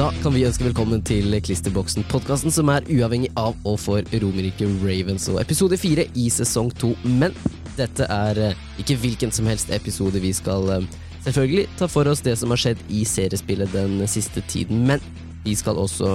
Da 0.00 0.06
kan 0.22 0.32
vi 0.32 0.46
ønske 0.48 0.64
velkommen 0.64 1.02
til 1.04 1.34
Klisterboksen, 1.44 2.06
podkasten 2.08 2.48
som 2.54 2.70
er 2.72 2.86
uavhengig 2.88 3.28
av 3.36 3.52
og 3.68 3.74
for 3.82 4.06
Romerike 4.22 4.64
Ravens 4.80 5.26
og 5.28 5.36
episode 5.42 5.76
fire 5.76 6.06
i 6.16 6.22
sesong 6.32 6.70
to. 6.80 6.94
Men 7.04 7.34
dette 7.76 8.06
er 8.08 8.40
eh, 8.40 8.62
ikke 8.80 8.96
hvilken 9.02 9.28
som 9.36 9.44
helst 9.50 9.68
episode. 9.76 10.22
Vi 10.24 10.30
skal 10.32 10.72
eh, 10.72 10.86
selvfølgelig 11.26 11.66
ta 11.76 11.90
for 11.92 12.08
oss 12.08 12.24
det 12.24 12.38
som 12.40 12.48
har 12.54 12.62
skjedd 12.62 12.80
i 12.88 13.02
seriespillet 13.04 13.76
den 13.76 14.00
siste 14.08 14.40
tiden, 14.48 14.86
men 14.88 15.04
vi 15.44 15.52
skal 15.52 15.76
også 15.76 16.14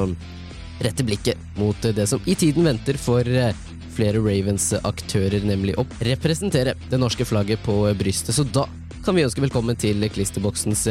rette 0.81 1.05
blikket 1.05 1.37
mot 1.61 1.77
det 1.85 2.07
som 2.09 2.25
i 2.25 2.33
tiden 2.33 2.65
venter 2.65 2.97
for 2.97 3.21
eh, 3.21 3.53
flere 3.93 4.17
Ravens-aktører, 4.17 5.45
nemlig 5.45 5.77
å 5.77 5.85
representere 6.09 6.73
det 6.89 7.03
norske 7.05 7.29
flagget 7.29 7.61
på 7.69 7.83
brystet. 8.01 8.33
Så 8.33 8.49
da 8.49 8.65
kan 9.05 9.15
vi 9.15 9.21
ønske 9.21 9.43
velkommen 9.43 9.77
til 9.77 10.01
Klisterboksens 10.09 10.87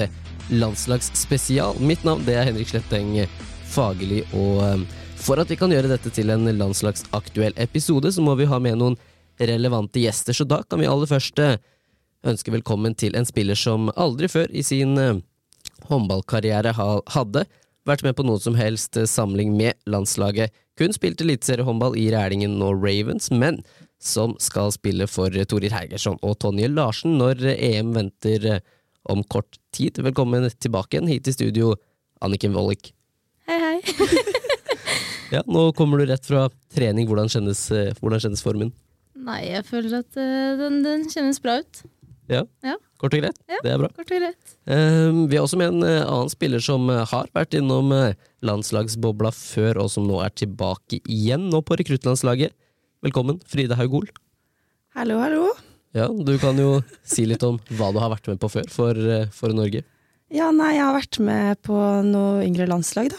landslagsspesial. 0.55 1.81
Mitt 1.83 2.05
navn 2.07 2.23
det 2.23 2.37
er 2.39 2.47
Henrik 2.47 2.69
Sletteng 2.71 3.17
Fagerli, 3.75 4.21
og 4.39 4.61
um, 4.63 4.85
for 5.19 5.43
at 5.43 5.51
vi 5.51 5.57
kan 5.59 5.73
gjøre 5.75 5.91
dette 5.91 6.13
til 6.15 6.31
en 6.31 6.47
landslagsaktuell 6.47 7.57
episode, 7.59 8.13
så 8.15 8.23
må 8.23 8.37
vi 8.39 8.47
ha 8.47 8.61
med 8.63 8.79
noen 8.79 8.95
relevante 9.41 9.99
gjester, 10.05 10.37
så 10.37 10.47
da 10.47 10.61
kan 10.63 10.79
vi 10.79 10.87
aller 10.87 11.11
først 11.11 11.43
ønske 12.25 12.55
velkommen 12.55 12.95
til 12.95 13.19
en 13.19 13.27
spiller 13.27 13.59
som 13.59 13.91
aldri 13.99 14.31
før 14.31 14.47
i 14.55 14.63
sin 14.63 14.95
håndballkarriere 15.91 16.77
hadde 16.79 17.47
vært 17.85 18.07
med 18.07 18.15
på 18.15 18.29
noen 18.29 18.41
som 18.41 18.55
helst 18.55 18.95
samling 19.11 19.57
med 19.59 19.75
landslaget. 19.91 20.55
Kun 20.79 20.95
spilt 20.95 21.25
eliteseriehåndball 21.25 21.99
i 21.99 22.13
Rælingen 22.15 22.63
og 22.63 22.79
Ravens, 22.79 23.33
men 23.35 23.65
som 24.05 24.37
skal 24.43 24.73
spille 24.75 25.07
for 25.09 25.33
Torir 25.49 25.73
Hegersson 25.73 26.19
og 26.23 26.37
Tonje 26.45 26.69
Larsen 26.69 27.17
når 27.21 27.41
EM 27.55 27.95
venter 27.97 28.61
om 29.09 29.25
kort 29.25 29.59
tid. 29.75 29.99
Velkommen 30.05 30.47
tilbake 30.61 30.99
igjen 30.99 31.09
hit 31.09 31.29
i 31.29 31.35
studio, 31.35 31.73
Anniken 32.25 32.55
Wollick. 32.57 32.93
Hei, 33.49 33.59
hei. 33.61 34.23
ja, 35.35 35.43
nå 35.49 35.71
kommer 35.77 36.01
du 36.01 36.09
rett 36.09 36.25
fra 36.29 36.47
trening. 36.73 37.09
Hvordan 37.09 37.33
kjennes, 37.33 37.67
hvordan 38.01 38.23
kjennes 38.25 38.45
formen? 38.45 38.73
Nei, 39.25 39.41
jeg 39.49 39.65
føler 39.69 40.01
at 40.03 40.17
uh, 40.21 40.57
den, 40.61 40.83
den, 40.85 41.07
kjennes 41.13 41.41
bra 41.41 41.59
ut. 41.63 41.85
Ja? 42.29 42.43
ja. 42.65 42.77
Kort 43.01 43.17
og 43.17 43.21
greit? 43.21 43.41
Ja, 43.49 43.61
det 43.65 43.73
er 43.73 43.81
bra. 43.81 43.91
kort 43.93 44.09
og 44.09 44.21
greit. 44.21 44.57
Uh, 44.69 45.25
vi 45.29 45.37
har 45.37 45.45
også 45.45 45.61
med 45.61 45.77
en 45.77 45.85
annen 45.85 46.33
spiller 46.33 46.65
som 46.65 46.89
har 46.93 47.29
vært 47.37 47.57
innom 47.57 47.93
landslagsbobla 48.45 49.33
før, 49.37 49.85
og 49.85 49.93
som 49.93 50.09
nå 50.09 50.21
er 50.25 50.33
tilbake 50.37 51.01
igjen 51.05 51.49
nå 51.53 51.61
på 51.65 51.81
rekruttlandslaget. 51.81 52.57
Velkommen, 53.05 53.37
Fride 53.45 53.77
Haugol. 53.77 54.07
Hallo, 54.97 55.19
hallo. 55.21 55.51
Ja, 55.93 56.07
Du 56.09 56.39
kan 56.41 56.57
jo 56.57 56.79
si 57.05 57.27
litt 57.29 57.43
om 57.45 57.59
hva 57.77 57.91
du 57.93 57.99
har 58.01 58.09
vært 58.15 58.31
med 58.31 58.39
på 58.41 58.49
før 58.49 58.71
for, 58.73 59.01
for 59.37 59.53
Norge. 59.53 59.83
Ja, 60.33 60.47
nei, 60.57 60.71
jeg 60.79 60.87
har 60.87 60.97
vært 60.97 61.19
med 61.21 61.61
på 61.69 61.77
noe 62.09 62.47
yngre 62.47 62.65
landslag, 62.71 63.11
da. 63.13 63.19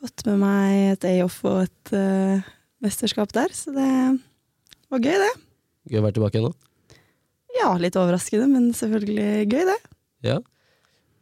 Fått 0.00 0.24
med 0.24 0.40
meg 0.40 0.94
et 0.94 1.04
A-off 1.10 1.36
og 1.44 1.66
et 1.66 1.92
uh, 1.92 2.48
mesterskap 2.80 3.34
der, 3.36 3.52
så 3.52 3.74
det 3.76 3.90
var 4.88 5.04
gøy, 5.04 5.20
det. 5.20 5.30
Gøy 5.92 6.00
å 6.00 6.06
være 6.06 6.16
tilbake 6.16 6.40
igjen 6.40 6.48
nå? 6.48 6.54
Ja, 7.60 7.68
litt 7.76 8.00
overraskende, 8.00 8.48
men 8.56 8.72
selvfølgelig 8.72 9.28
gøy, 9.52 9.66
det. 9.68 9.78
Ja. 10.24 10.38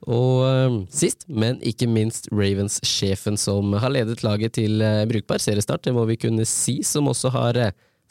Og 0.03 0.43
uh, 0.43 0.79
sist, 0.91 1.29
men 1.31 1.61
ikke 1.63 1.87
minst 1.87 2.27
Ravens-sjefen 2.35 3.39
som 3.39 3.77
har 3.79 3.93
ledet 3.95 4.25
laget 4.27 4.57
til 4.59 4.83
uh, 4.83 5.05
brukbar 5.11 5.43
seriestart, 5.43 5.85
det 5.87 5.95
må 5.95 6.07
vi 6.11 6.19
kunne 6.19 6.47
si, 6.49 6.81
som 6.87 7.11
også 7.13 7.31
har 7.37 7.61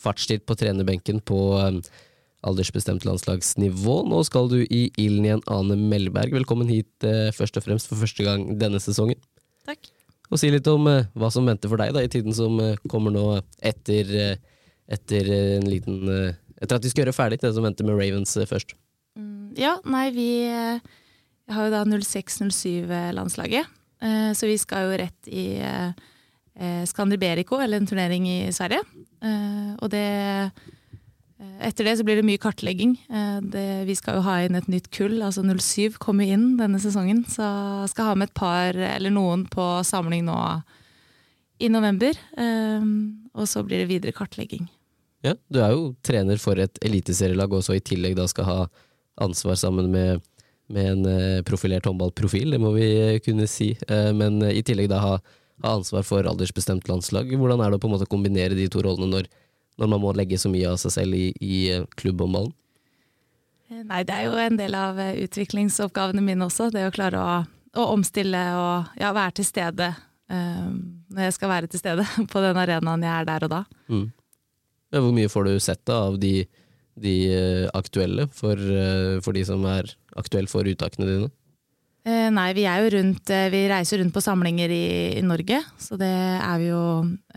fartstid 0.02 0.48
på 0.48 0.56
trenerbenken 0.58 1.20
på 1.22 1.42
aldersbestemt 2.48 3.06
landslagsnivå. 3.06 4.02
Nå 4.10 4.22
skal 4.28 4.50
du 4.52 4.62
i 4.64 4.84
ilden 5.00 5.28
igjen, 5.28 5.44
Ane 5.52 5.78
Melberg. 5.78 6.34
Velkommen 6.36 6.70
hit 6.72 7.06
eh, 7.08 7.30
først 7.36 7.60
og 7.60 7.66
fremst 7.66 7.90
for 7.90 8.02
første 8.02 8.26
gang 8.26 8.48
denne 8.62 8.82
sesongen. 8.82 9.20
Takk. 9.68 9.92
Og 10.32 10.40
si 10.42 10.50
litt 10.52 10.68
om 10.72 10.88
eh, 10.90 11.10
hva 11.18 11.32
som 11.34 11.48
venter 11.48 11.72
for 11.72 11.82
deg 11.82 11.94
da, 11.96 12.04
i 12.04 12.12
tiden 12.12 12.36
som 12.36 12.58
eh, 12.64 12.80
kommer 12.92 13.14
nå 13.14 13.26
etter, 13.60 14.16
eh, 14.16 14.64
etter 14.92 15.34
en 15.42 15.70
liten 15.70 16.08
eh, 16.10 16.40
Etter 16.62 16.78
at 16.78 16.84
vi 16.86 16.92
skal 16.92 17.02
gjøre 17.02 17.16
ferdig 17.18 17.40
det 17.42 17.50
som 17.56 17.66
venter 17.66 17.88
med 17.88 17.96
Ravens 17.98 18.36
eh, 18.38 18.46
først. 18.46 18.76
Mm, 19.18 19.56
ja, 19.58 19.80
nei, 19.90 20.04
vi 20.14 20.28
har 21.54 21.68
jo 21.68 21.74
da 21.74 21.84
06-07-landslaget. 21.86 23.66
Så 24.36 24.48
vi 24.50 24.58
skal 24.58 24.88
jo 24.88 24.98
rett 24.98 25.28
i 25.30 25.46
Skandiberico, 26.90 27.60
eller 27.62 27.78
en 27.78 27.90
turnering 27.90 28.26
i 28.28 28.52
Sverige. 28.56 28.82
Og 29.78 29.88
det 29.94 30.06
etter 31.62 31.86
det 31.86 31.94
så 31.98 32.06
blir 32.06 32.18
det 32.18 32.26
mye 32.26 32.42
kartlegging. 32.42 32.96
Det, 33.54 33.86
vi 33.88 33.96
skal 33.98 34.18
jo 34.18 34.26
ha 34.26 34.40
inn 34.46 34.58
et 34.58 34.68
nytt 34.70 34.90
kull, 34.94 35.22
altså 35.26 35.42
07 35.46 35.98
kommer 36.02 36.26
inn 36.30 36.58
denne 36.58 36.82
sesongen. 36.82 37.24
Så 37.30 37.46
skal 37.94 38.12
ha 38.12 38.18
med 38.18 38.30
et 38.30 38.38
par 38.38 38.78
eller 38.78 39.14
noen 39.14 39.46
på 39.50 39.66
samling 39.86 40.26
nå 40.28 40.38
i 41.62 41.70
november. 41.70 42.18
Og 43.38 43.46
så 43.50 43.62
blir 43.66 43.84
det 43.84 43.90
videre 43.90 44.18
kartlegging. 44.18 44.66
Ja, 45.22 45.36
Du 45.50 45.62
er 45.62 45.76
jo 45.78 45.94
trener 46.02 46.38
for 46.42 46.58
et 46.58 46.78
eliteserielag 46.82 47.54
og 47.54 47.62
så 47.66 47.78
i 47.78 47.86
tillegg 47.86 48.18
da 48.18 48.26
skal 48.30 48.46
ha 48.48 48.60
ansvar 49.22 49.56
sammen 49.60 49.92
med, 49.94 50.22
med 50.74 50.90
en 50.90 51.44
profilert 51.48 51.86
håndballprofil, 51.90 52.56
det 52.56 52.60
må 52.62 52.74
vi 52.76 52.88
kunne 53.26 53.48
si. 53.50 53.74
Men 54.18 54.42
i 54.48 54.64
tillegg 54.66 54.90
da 54.92 55.00
ha, 55.04 55.14
ha 55.66 55.74
ansvar 55.76 56.06
for 56.08 56.28
aldersbestemt 56.30 56.90
landslag. 56.92 57.32
Hvordan 57.36 57.64
er 57.64 57.72
det 57.72 57.80
å 57.80 57.84
på 57.84 57.90
en 57.90 57.96
måte 57.98 58.10
kombinere 58.10 58.58
de 58.58 58.70
to 58.72 58.84
rollene 58.86 59.12
når 59.12 59.30
når 59.82 59.90
man 59.90 60.04
må 60.04 60.14
legge 60.14 60.38
så 60.38 60.52
mye 60.52 60.70
av 60.70 60.80
seg 60.82 60.94
selv 60.94 61.18
i, 61.18 61.32
i 61.42 61.58
klubbhåndballen? 62.00 62.54
Nei, 63.72 64.02
det 64.04 64.14
er 64.14 64.28
jo 64.28 64.36
en 64.36 64.58
del 64.60 64.76
av 64.76 65.00
utviklingsoppgavene 65.00 66.24
mine 66.24 66.46
også. 66.46 66.68
Det 66.74 66.84
å 66.90 66.94
klare 66.94 67.20
å, 67.22 67.36
å 67.80 67.86
omstille 67.94 68.42
og 68.60 68.98
ja, 69.00 69.14
være 69.16 69.38
til 69.40 69.48
stede 69.48 69.94
um, 70.28 70.74
når 71.12 71.30
jeg 71.30 71.38
skal 71.38 71.54
være 71.54 71.70
til 71.72 71.82
stede 71.82 72.08
på 72.34 72.44
den 72.44 72.60
arenaen 72.60 73.06
jeg 73.08 73.14
er 73.16 73.30
der 73.30 73.48
og 73.48 73.54
da. 73.54 73.62
Mm. 73.88 74.10
Ja, 74.92 75.00
hvor 75.00 75.16
mye 75.16 75.32
får 75.32 75.48
du 75.48 75.54
sett 75.64 75.82
da, 75.88 76.02
av 76.12 76.20
de, 76.20 76.34
de 77.02 77.16
aktuelle, 77.78 78.28
for, 78.36 78.60
for, 79.26 79.36
de 79.36 79.46
som 79.48 79.64
er 79.70 79.90
aktuelle 80.20 80.52
for 80.52 80.68
uttakene 80.68 81.10
dine? 81.10 81.32
Eh, 82.02 82.30
nei, 82.34 82.48
vi 82.58 82.64
er 82.66 82.82
jo 82.82 82.96
rundt 82.96 83.30
Vi 83.30 83.60
reiser 83.70 84.00
rundt 84.02 84.14
på 84.16 84.24
samlinger 84.26 84.72
i, 84.74 84.86
i 85.20 85.22
Norge. 85.26 85.60
Så 85.78 86.00
det 86.02 86.10
er 86.10 86.58
vi 86.62 86.72
jo 86.72 86.82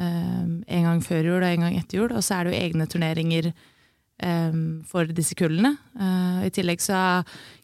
eh, 0.00 0.44
en 0.78 0.88
gang 0.88 1.04
før 1.04 1.28
jul 1.28 1.42
og 1.42 1.50
en 1.50 1.66
gang 1.66 1.76
etter 1.76 2.00
jul. 2.00 2.14
Og 2.14 2.24
så 2.24 2.38
er 2.38 2.46
det 2.46 2.54
jo 2.54 2.62
egne 2.62 2.88
turneringer 2.88 3.50
eh, 3.52 4.56
for 4.88 5.12
disse 5.12 5.36
kullene. 5.36 5.74
I 6.44 6.52
tillegg 6.54 6.80
så 6.80 6.96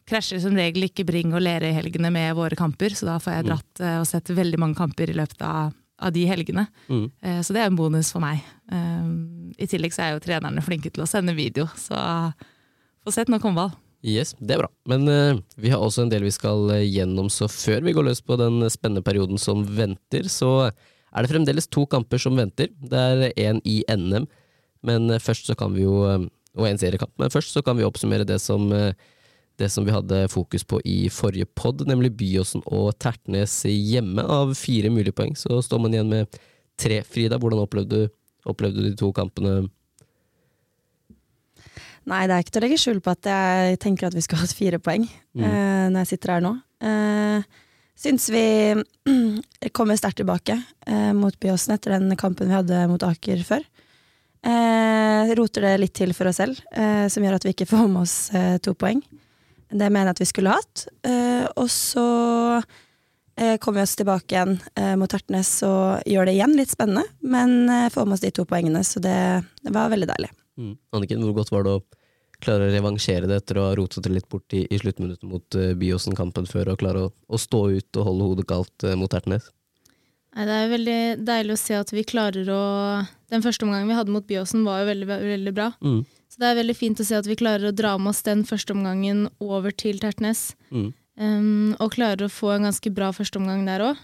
krasjer 0.09 0.43
som 0.43 0.57
regel 0.57 0.89
ikke 0.89 1.07
Bring 1.07 1.33
og 1.33 1.41
Lerøy-helgene 1.41 2.13
med 2.13 2.35
våre 2.37 2.57
kamper, 2.59 2.93
så 2.97 3.07
da 3.07 3.17
får 3.21 3.37
jeg 3.37 3.47
dratt 3.47 3.83
og 4.01 4.07
sett 4.09 4.33
veldig 4.35 4.59
mange 4.59 4.77
kamper 4.77 5.13
i 5.13 5.15
løpet 5.15 5.45
av, 5.45 5.71
av 6.01 6.13
de 6.15 6.25
helgene. 6.25 6.65
Mm. 6.89 7.05
Så 7.45 7.53
det 7.53 7.61
er 7.61 7.69
en 7.69 7.77
bonus 7.77 8.09
for 8.13 8.23
meg. 8.23 8.41
I 8.71 9.67
tillegg 9.69 9.93
så 9.93 10.03
er 10.05 10.15
jo 10.15 10.23
trenerne 10.23 10.63
flinke 10.65 10.89
til 10.89 11.03
å 11.03 11.09
sende 11.09 11.35
video, 11.37 11.67
så 11.77 11.97
få 13.05 13.13
sett 13.13 13.31
nok 13.31 13.45
håndball. 13.45 13.71
Yes, 14.01 14.33
det 14.41 14.55
er 14.55 14.63
bra. 14.63 14.69
Men 14.89 15.05
uh, 15.05 15.37
vi 15.61 15.69
har 15.69 15.81
også 15.83 16.07
en 16.07 16.11
del 16.13 16.25
vi 16.25 16.33
skal 16.33 16.71
gjennom, 16.81 17.29
så 17.29 17.45
før 17.51 17.85
vi 17.85 17.93
går 17.93 18.07
løs 18.07 18.23
på 18.25 18.37
den 18.41 18.63
spennende 18.73 19.05
perioden 19.05 19.37
som 19.41 19.61
venter, 19.77 20.25
så 20.31 20.71
er 20.71 21.21
det 21.21 21.29
fremdeles 21.29 21.69
to 21.69 21.85
kamper 21.89 22.21
som 22.21 22.39
venter. 22.39 22.71
Det 22.81 22.97
er 22.97 23.35
én 23.37 23.61
i 23.67 23.83
NM, 23.85 24.25
men 24.87 25.17
først 25.21 25.51
så 25.51 25.57
kan 25.59 25.75
vi 25.77 25.85
jo 25.85 26.01
og 26.57 26.67
en 26.67 26.79
seriekamp. 26.79 27.13
Men 27.21 27.31
først 27.31 27.53
så 27.55 27.63
kan 27.63 27.77
vi 27.79 27.85
oppsummere 27.87 28.27
det 28.27 28.39
som, 28.43 28.67
det 29.61 29.69
som 29.69 29.85
vi 29.85 29.93
hadde 29.93 30.23
fokus 30.33 30.65
på 30.67 30.79
i 30.87 31.05
forrige 31.13 31.47
pod, 31.57 31.83
nemlig 31.87 32.13
Byåsen 32.17 32.63
og 32.65 32.95
Tertnes 33.01 33.61
hjemme. 33.69 34.25
Av 34.25 34.53
fire 34.57 34.89
mulige 34.93 35.15
poeng 35.15 35.37
så 35.39 35.61
står 35.63 35.83
man 35.83 35.93
igjen 35.95 36.09
med 36.11 36.41
tre. 36.81 37.01
Frida, 37.05 37.39
hvordan 37.41 37.61
opplevde 37.63 38.05
du, 38.05 38.17
opplevde 38.49 38.81
du 38.81 38.89
de 38.89 38.97
to 38.99 39.11
kampene? 39.15 39.69
Nei, 42.09 42.23
det 42.25 42.33
er 42.33 42.43
ikke 42.43 42.55
til 42.55 42.61
å 42.61 42.65
legge 42.65 42.79
skjul 42.81 43.01
på 43.03 43.13
at 43.13 43.27
jeg 43.29 43.81
tenker 43.81 44.07
at 44.07 44.15
vi 44.17 44.23
skulle 44.25 44.41
hatt 44.41 44.57
fire 44.57 44.79
poeng 44.81 45.05
mm. 45.05 45.43
eh, 45.45 45.85
når 45.93 45.99
jeg 46.01 46.11
sitter 46.15 46.33
her 46.33 46.45
nå. 46.45 46.55
Eh, 46.81 47.45
syns 48.01 48.25
vi 48.33 48.45
kommer 49.77 49.99
sterkt 49.99 50.23
tilbake 50.23 50.57
eh, 50.57 51.11
mot 51.17 51.37
Byåsen 51.37 51.75
etter 51.75 51.99
den 51.99 52.17
kampen 52.17 52.49
vi 52.49 52.57
hadde 52.57 52.87
mot 52.89 53.05
Aker 53.05 53.45
før. 53.45 53.65
roter 55.37 55.67
det 55.67 55.75
litt 55.77 55.93
til 55.93 56.15
for 56.17 56.31
oss 56.31 56.39
selv, 56.41 56.57
som 57.13 57.21
gjør 57.21 57.35
at 57.37 57.43
vi 57.45 57.51
ikke 57.53 57.69
får 57.69 57.85
med 57.85 58.01
oss 58.01 58.15
to 58.65 58.73
poeng. 58.73 59.03
Det 59.71 59.87
mener 59.89 60.11
jeg 60.11 60.17
at 60.17 60.21
vi 60.23 60.29
skulle 60.29 60.55
hatt. 60.55 60.85
og 61.55 61.67
så 61.71 62.05
kommer 63.63 63.79
vi 63.79 63.85
oss 63.87 63.95
tilbake 63.97 64.35
igjen 64.35 64.57
mot 64.99 65.09
Tertnes 65.09 65.49
og 65.65 66.03
gjør 66.05 66.27
det 66.27 66.35
igjen 66.35 66.57
litt 66.59 66.73
spennende, 66.73 67.05
men 67.23 67.71
får 67.89 68.05
med 68.05 68.17
oss 68.17 68.25
de 68.25 68.33
to 68.35 68.45
poengene, 68.45 68.83
så 68.85 68.99
det, 69.01 69.15
det 69.63 69.73
var 69.73 69.89
veldig 69.93 70.09
deilig. 70.11 70.29
Mm. 70.59 70.75
Anniken, 70.93 71.23
hvor 71.23 71.39
godt 71.39 71.53
var 71.55 71.65
det 71.65 71.77
å 71.79 71.81
klare 72.41 72.67
å 72.67 72.73
revansjere 72.73 73.29
det 73.29 73.39
etter 73.41 73.59
å 73.59 73.67
ha 73.69 73.73
rotet 73.77 74.05
det 74.05 74.13
litt 74.15 74.29
bort 74.31 74.55
i, 74.57 74.63
i 74.65 74.79
sluttminuttet 74.81 75.27
mot 75.29 75.57
uh, 75.57 75.71
Byåsen-kampen 75.77 76.47
før, 76.49 76.73
og 76.73 76.81
klare 76.81 77.07
å, 77.07 77.11
å, 77.11 77.39
stå 77.39 77.63
ut 77.77 77.99
og 77.99 78.07
holde 78.07 78.29
hodet 78.31 78.47
kaldt 78.49 78.87
uh, 78.87 78.95
mot 78.99 79.11
Tertnes? 79.11 79.51
Nei, 80.31 80.47
det 80.47 80.57
er 80.57 80.71
veldig 80.71 80.99
deilig 81.27 81.57
å 81.57 81.59
se 81.59 81.75
at 81.75 81.89
vi 81.91 82.05
klarer 82.07 82.47
å 82.55 82.63
Den 83.31 83.43
første 83.43 83.65
omgangen 83.67 83.89
vi 83.89 83.97
hadde 83.97 84.13
mot 84.15 84.27
Byåsen, 84.27 84.63
var 84.67 84.81
jo 84.81 84.89
veldig, 84.91 85.07
veldig 85.11 85.53
bra. 85.55 85.71
Mm. 85.83 86.01
Så 86.31 86.39
det 86.39 86.47
er 86.47 86.61
veldig 86.61 86.77
fint 86.77 87.01
å 87.01 87.05
se 87.05 87.17
at 87.17 87.27
vi 87.27 87.35
klarer 87.39 87.67
å 87.67 87.75
dra 87.75 87.97
med 87.99 88.13
oss 88.13 88.23
den 88.23 88.45
første 88.47 88.71
omgangen 88.71 89.25
over 89.43 89.73
til 89.75 89.99
Tertnes. 89.99 90.53
Mm. 90.71 90.93
Um, 91.19 91.73
og 91.75 91.91
klarer 91.97 92.23
å 92.29 92.31
få 92.31 92.53
en 92.53 92.69
ganske 92.69 92.91
bra 92.95 93.09
førsteomgang 93.11 93.65
der 93.67 93.83
òg. 93.89 93.99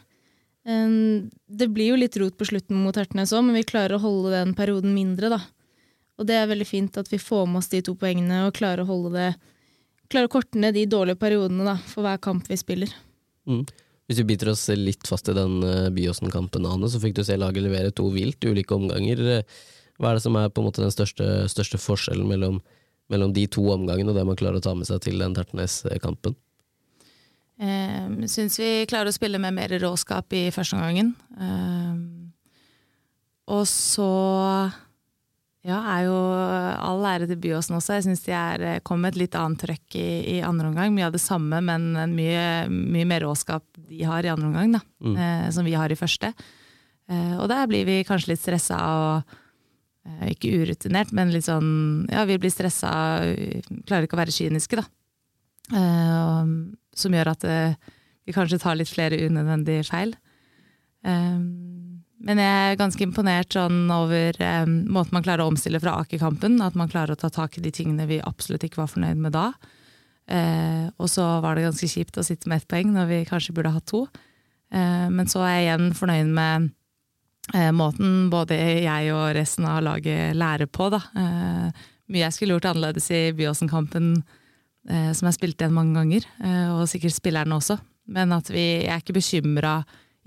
Um, 0.67 1.29
det 1.47 1.69
blir 1.71 1.93
jo 1.93 2.01
litt 2.01 2.17
rot 2.19 2.35
på 2.35 2.49
slutten 2.49 2.81
mot 2.83 2.97
Tertnes 2.97 3.31
òg, 3.31 3.45
men 3.47 3.55
vi 3.55 3.69
klarer 3.69 3.95
å 3.95 4.03
holde 4.03 4.33
den 4.35 4.51
perioden 4.57 4.91
mindre, 4.91 5.31
da. 5.37 5.39
Og 6.19 6.27
det 6.27 6.35
er 6.35 6.49
veldig 6.51 6.67
fint 6.67 6.99
at 6.99 7.07
vi 7.13 7.21
får 7.21 7.45
med 7.47 7.61
oss 7.61 7.71
de 7.71 7.79
to 7.85 7.95
poengene 7.95 8.43
og 8.47 8.55
klarer 8.57 8.83
å 8.83 8.91
holde 8.91 9.15
det 9.15 9.29
Klarer 10.07 10.29
å 10.29 10.31
korte 10.31 10.55
ned 10.55 10.71
de 10.77 10.85
dårlige 10.87 11.19
periodene 11.19 11.65
da, 11.67 11.73
for 11.83 12.05
hver 12.05 12.19
kamp 12.23 12.45
vi 12.47 12.55
spiller. 12.55 12.93
Mm. 13.43 13.65
Hvis 14.07 14.21
vi 14.21 14.23
biter 14.29 14.53
oss 14.53 14.61
litt 14.71 15.03
fast 15.03 15.27
i 15.27 15.33
den 15.35 15.57
uh, 15.59 15.89
Byåsen-kampen, 15.91 16.63
Ane, 16.63 16.87
så 16.87 17.01
fikk 17.03 17.17
du 17.17 17.25
se 17.27 17.35
laget 17.35 17.65
levere 17.65 17.91
to 17.91 18.07
vilt 18.13 18.47
ulike 18.47 18.71
omganger. 18.71 19.43
Hva 19.97 20.11
er 20.11 20.17
det 20.17 20.25
som 20.25 20.37
er 20.37 20.51
på 20.53 20.61
en 20.61 20.67
måte 20.69 20.83
den 20.83 20.93
største, 20.93 21.47
største 21.49 21.79
forskjellen 21.81 22.27
mellom, 22.29 22.59
mellom, 23.11 23.33
de 23.33 23.47
to 23.49 23.63
omgangene 23.73 24.13
og 24.13 24.19
det 24.19 24.25
man 24.29 24.37
klarer 24.39 24.61
å 24.61 24.65
ta 24.65 24.75
med 24.77 24.89
seg 24.89 25.01
til 25.05 25.21
den 25.21 25.35
Tertnes-kampen? 25.37 26.37
Jeg 27.57 28.09
eh, 28.13 28.27
syns 28.29 28.59
vi 28.61 28.71
klarer 28.89 29.09
å 29.09 29.15
spille 29.15 29.41
med 29.41 29.55
mer 29.57 29.73
råskap 29.81 30.33
i 30.37 30.47
første 30.53 30.77
omgangen. 30.77 31.15
Eh, 31.41 31.95
og 33.57 33.63
så 33.71 34.11
ja, 35.67 35.79
er 35.95 36.05
jo 36.05 36.15
all 36.15 37.07
ære 37.09 37.27
til 37.31 37.39
Byåsen 37.41 37.79
også. 37.79 37.97
Jeg 37.97 38.05
syns 38.05 38.21
de 38.27 38.35
er 38.35 38.61
kommet 38.61 38.85
kom 38.87 39.01
med 39.03 39.15
et 39.15 39.21
litt 39.23 39.39
annet 39.39 39.63
trøkk 39.65 39.97
i, 39.99 40.07
i, 40.35 40.37
andre 40.45 40.69
omgang. 40.69 40.93
Mye 40.93 41.09
av 41.09 41.15
det 41.15 41.23
samme, 41.23 41.59
men 41.65 41.89
mye, 42.13 42.45
mye 42.69 43.07
mer 43.09 43.25
råskap 43.25 43.65
de 43.87 44.05
har 44.05 44.23
i 44.23 44.31
andre 44.31 44.51
omgang, 44.51 44.77
da, 44.77 44.83
mm. 45.03 45.17
eh, 45.17 45.49
som 45.55 45.67
vi 45.67 45.75
har 45.79 45.91
i 45.91 45.99
første. 45.99 46.31
Eh, 47.07 47.35
og 47.39 47.47
der 47.51 47.67
blir 47.71 47.87
vi 47.87 48.01
kanskje 48.07 48.33
litt 48.33 48.43
stressa 48.43 48.77
eh, 48.77 49.35
ikke 50.31 50.63
urutinert, 50.63 51.13
men 51.15 51.33
litt 51.33 51.47
sånn 51.47 52.07
Ja, 52.11 52.25
vi 52.29 52.39
blir 52.41 52.53
stressa, 52.53 52.89
klarer 53.87 54.07
ikke 54.07 54.17
å 54.17 54.23
være 54.23 54.35
kyniske, 54.35 54.79
da. 54.79 54.87
Eh, 55.77 56.51
som 56.97 57.15
gjør 57.15 57.33
at 57.33 57.45
eh, 57.47 57.93
vi 58.27 58.35
kanskje 58.35 58.59
tar 58.63 58.77
litt 58.79 58.91
flere 58.91 59.19
unødvendige 59.27 59.85
feil. 59.87 60.17
Men 61.07 62.39
jeg 62.41 62.71
er 62.73 62.79
ganske 62.79 62.99
imponert 63.05 63.55
sånn 63.55 63.85
over 63.93 64.35
måten 64.67 65.15
man 65.15 65.23
klarer 65.23 65.45
å 65.45 65.51
omstille 65.53 65.79
fra 65.79 65.93
Aker-kampen. 66.01 66.57
At 66.65 66.75
man 66.75 66.89
klarer 66.91 67.15
å 67.15 67.19
ta 67.21 67.29
tak 67.31 67.55
i 67.55 67.63
de 67.63 67.71
tingene 67.71 68.09
vi 68.09 68.17
absolutt 68.19 68.65
ikke 68.67 68.81
var 68.81 68.89
fornøyd 68.91 69.21
med 69.21 69.31
da. 69.37 69.45
Eh, 70.27 70.87
og 70.99 71.07
så 71.07 71.23
var 71.43 71.55
det 71.55 71.63
ganske 71.63 71.87
kjipt 71.87 72.17
å 72.19 72.25
sitte 72.25 72.49
med 72.51 72.59
ett 72.59 72.67
poeng 72.67 72.91
når 72.91 73.07
vi 73.11 73.19
kanskje 73.29 73.55
burde 73.55 73.71
hatt 73.71 73.87
to. 73.87 74.03
Eh, 74.75 75.07
men 75.13 75.29
så 75.31 75.43
er 75.45 75.53
jeg 75.53 75.67
igjen 75.67 75.87
fornøyd 75.95 76.33
med 76.35 76.67
måten 77.71 78.27
både 78.31 78.57
jeg 78.83 79.13
og 79.15 79.29
resten 79.37 79.67
av 79.69 79.79
laget 79.85 80.35
lærer 80.35 80.67
på. 80.67 80.89
Da. 80.91 80.99
mye 82.11 82.25
jeg 82.25 82.35
skulle 82.35 82.57
gjort 82.57 82.67
annerledes 82.73 83.07
i 83.15 83.21
Byåsen-kampen, 83.37 84.09
som 84.87 85.29
jeg 85.29 85.37
spilte 85.37 85.63
igjen 85.63 85.77
mange 85.77 85.95
ganger. 85.95 86.27
og 86.75 86.89
sikkert 86.91 87.15
spillerne 87.15 87.55
også. 87.55 87.77
Men 88.11 88.35
at 88.35 88.51
vi, 88.51 88.65
jeg 88.83 88.91
er 88.91 89.03
ikke 89.03 89.15
bekymra 89.15 89.77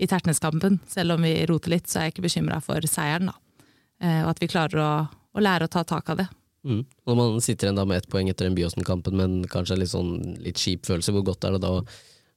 i 0.01 0.07
Tertnes-kampen. 0.09 0.79
Selv 0.89 1.15
om 1.15 1.25
vi 1.25 1.33
roter 1.49 1.75
litt, 1.75 1.89
så 1.89 1.99
er 1.99 2.07
jeg 2.07 2.15
ikke 2.15 2.25
bekymra 2.25 2.61
for 2.63 2.85
seieren. 2.89 3.29
da. 3.29 3.65
Eh, 4.01 4.21
og 4.23 4.33
at 4.33 4.41
vi 4.41 4.49
klarer 4.49 4.81
å, 4.81 4.91
å, 5.09 5.41
lære 5.43 5.67
å 5.67 5.71
ta 5.71 5.83
tak 5.87 6.09
av 6.13 6.21
det. 6.23 6.27
Mm. 6.65 6.81
Når 7.09 7.17
man 7.17 7.41
sitter 7.41 7.69
igjen 7.69 7.81
med 7.89 8.01
ett 8.01 8.09
poeng 8.09 8.29
etter 8.29 8.47
den 8.47 8.57
Byåsen-kampen, 8.57 9.17
men 9.17 9.41
kanskje 9.49 9.77
en 9.77 9.81
litt, 9.81 9.93
sånn, 9.93 10.13
litt 10.41 10.61
kjip 10.61 10.89
følelse, 10.89 11.13
hvor 11.13 11.25
godt 11.31 11.45
er 11.45 11.57
det 11.57 11.63
da 11.65 11.73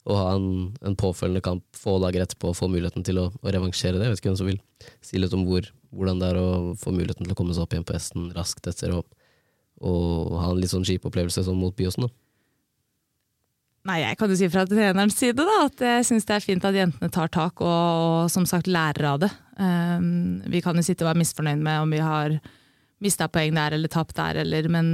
å 0.05 0.17
ha 0.19 0.25
en, 0.37 0.49
en, 0.85 0.97
påfølgende 1.01 1.41
kamp 1.45 1.65
få 1.79 1.97
dager 2.03 2.27
etterpå 2.27 2.51
og 2.51 2.59
få 2.59 2.69
muligheten 2.69 3.07
til 3.07 3.23
å, 3.23 3.29
å, 3.33 3.47
revansjere 3.49 3.97
det? 3.97 4.09
Jeg 4.09 4.15
vet 4.15 4.23
ikke 4.23 4.33
hvem 4.33 4.41
som 4.41 4.51
vil 4.51 4.61
si 5.05 5.21
litt 5.21 5.37
om 5.37 5.47
hvor, 5.49 5.71
hvordan 5.97 6.21
det 6.21 6.33
er 6.33 6.41
å 6.41 6.49
få 6.81 6.93
muligheten 6.93 7.25
til 7.25 7.33
å 7.33 7.39
komme 7.39 7.57
seg 7.57 7.65
opp 7.65 7.77
igjen 7.77 7.87
på 7.89 7.97
hesten 7.97 8.29
raskt 8.37 8.69
etter 8.69 8.93
å 8.99 9.01
ha 10.37 10.51
en 10.51 10.61
litt 10.61 10.73
sånn 10.73 10.85
kjip 10.87 11.09
opplevelse 11.09 11.47
sånn 11.47 11.59
mot 11.61 11.75
Byåsen. 11.77 12.11
Nei, 13.85 13.99
Jeg 14.01 14.17
kan 14.17 14.31
jo 14.33 14.37
si 14.39 14.49
fra 14.49 14.65
trenerens 14.65 15.17
side 15.19 15.45
da, 15.45 15.57
at 15.67 15.83
jeg 15.85 16.05
syns 16.09 16.25
det 16.25 16.37
er 16.39 16.45
fint 16.45 16.65
at 16.65 16.77
jentene 16.77 17.13
tar 17.13 17.29
tak 17.33 17.61
og, 17.61 17.69
og 17.69 18.31
som 18.33 18.47
sagt 18.49 18.71
lærer 18.71 19.11
av 19.11 19.19
det. 19.27 19.29
Um, 19.61 20.41
vi 20.49 20.63
kan 20.65 20.77
jo 20.77 20.85
sitte 20.85 21.05
og 21.05 21.11
være 21.11 21.21
misfornøyd 21.21 21.61
med 21.61 21.83
om 21.83 21.93
vi 21.93 22.01
har 22.01 22.39
mista 23.05 23.29
poeng 23.29 23.53
der 23.59 23.77
eller 23.77 23.93
tapt 23.93 24.17
der, 24.17 24.41
eller, 24.41 24.71
men 24.73 24.89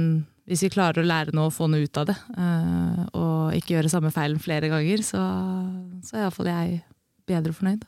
hvis 0.49 0.63
vi 0.65 0.71
klarer 0.73 1.01
å 1.01 1.07
lære 1.07 1.35
noe 1.37 1.49
og 1.49 1.55
få 1.55 1.67
noe 1.71 1.85
ut 1.85 1.99
av 2.01 2.09
det, 2.09 2.17
uh, 2.37 3.03
og 3.17 3.55
ikke 3.57 3.75
gjøre 3.75 3.91
samme 3.93 4.11
feilen 4.13 4.41
flere 4.41 4.71
ganger, 4.71 5.03
så, 5.05 5.21
så 6.05 6.17
er 6.17 6.25
iallfall 6.25 6.49
jeg 6.51 6.81
bedre 7.29 7.55
fornøyd. 7.55 7.85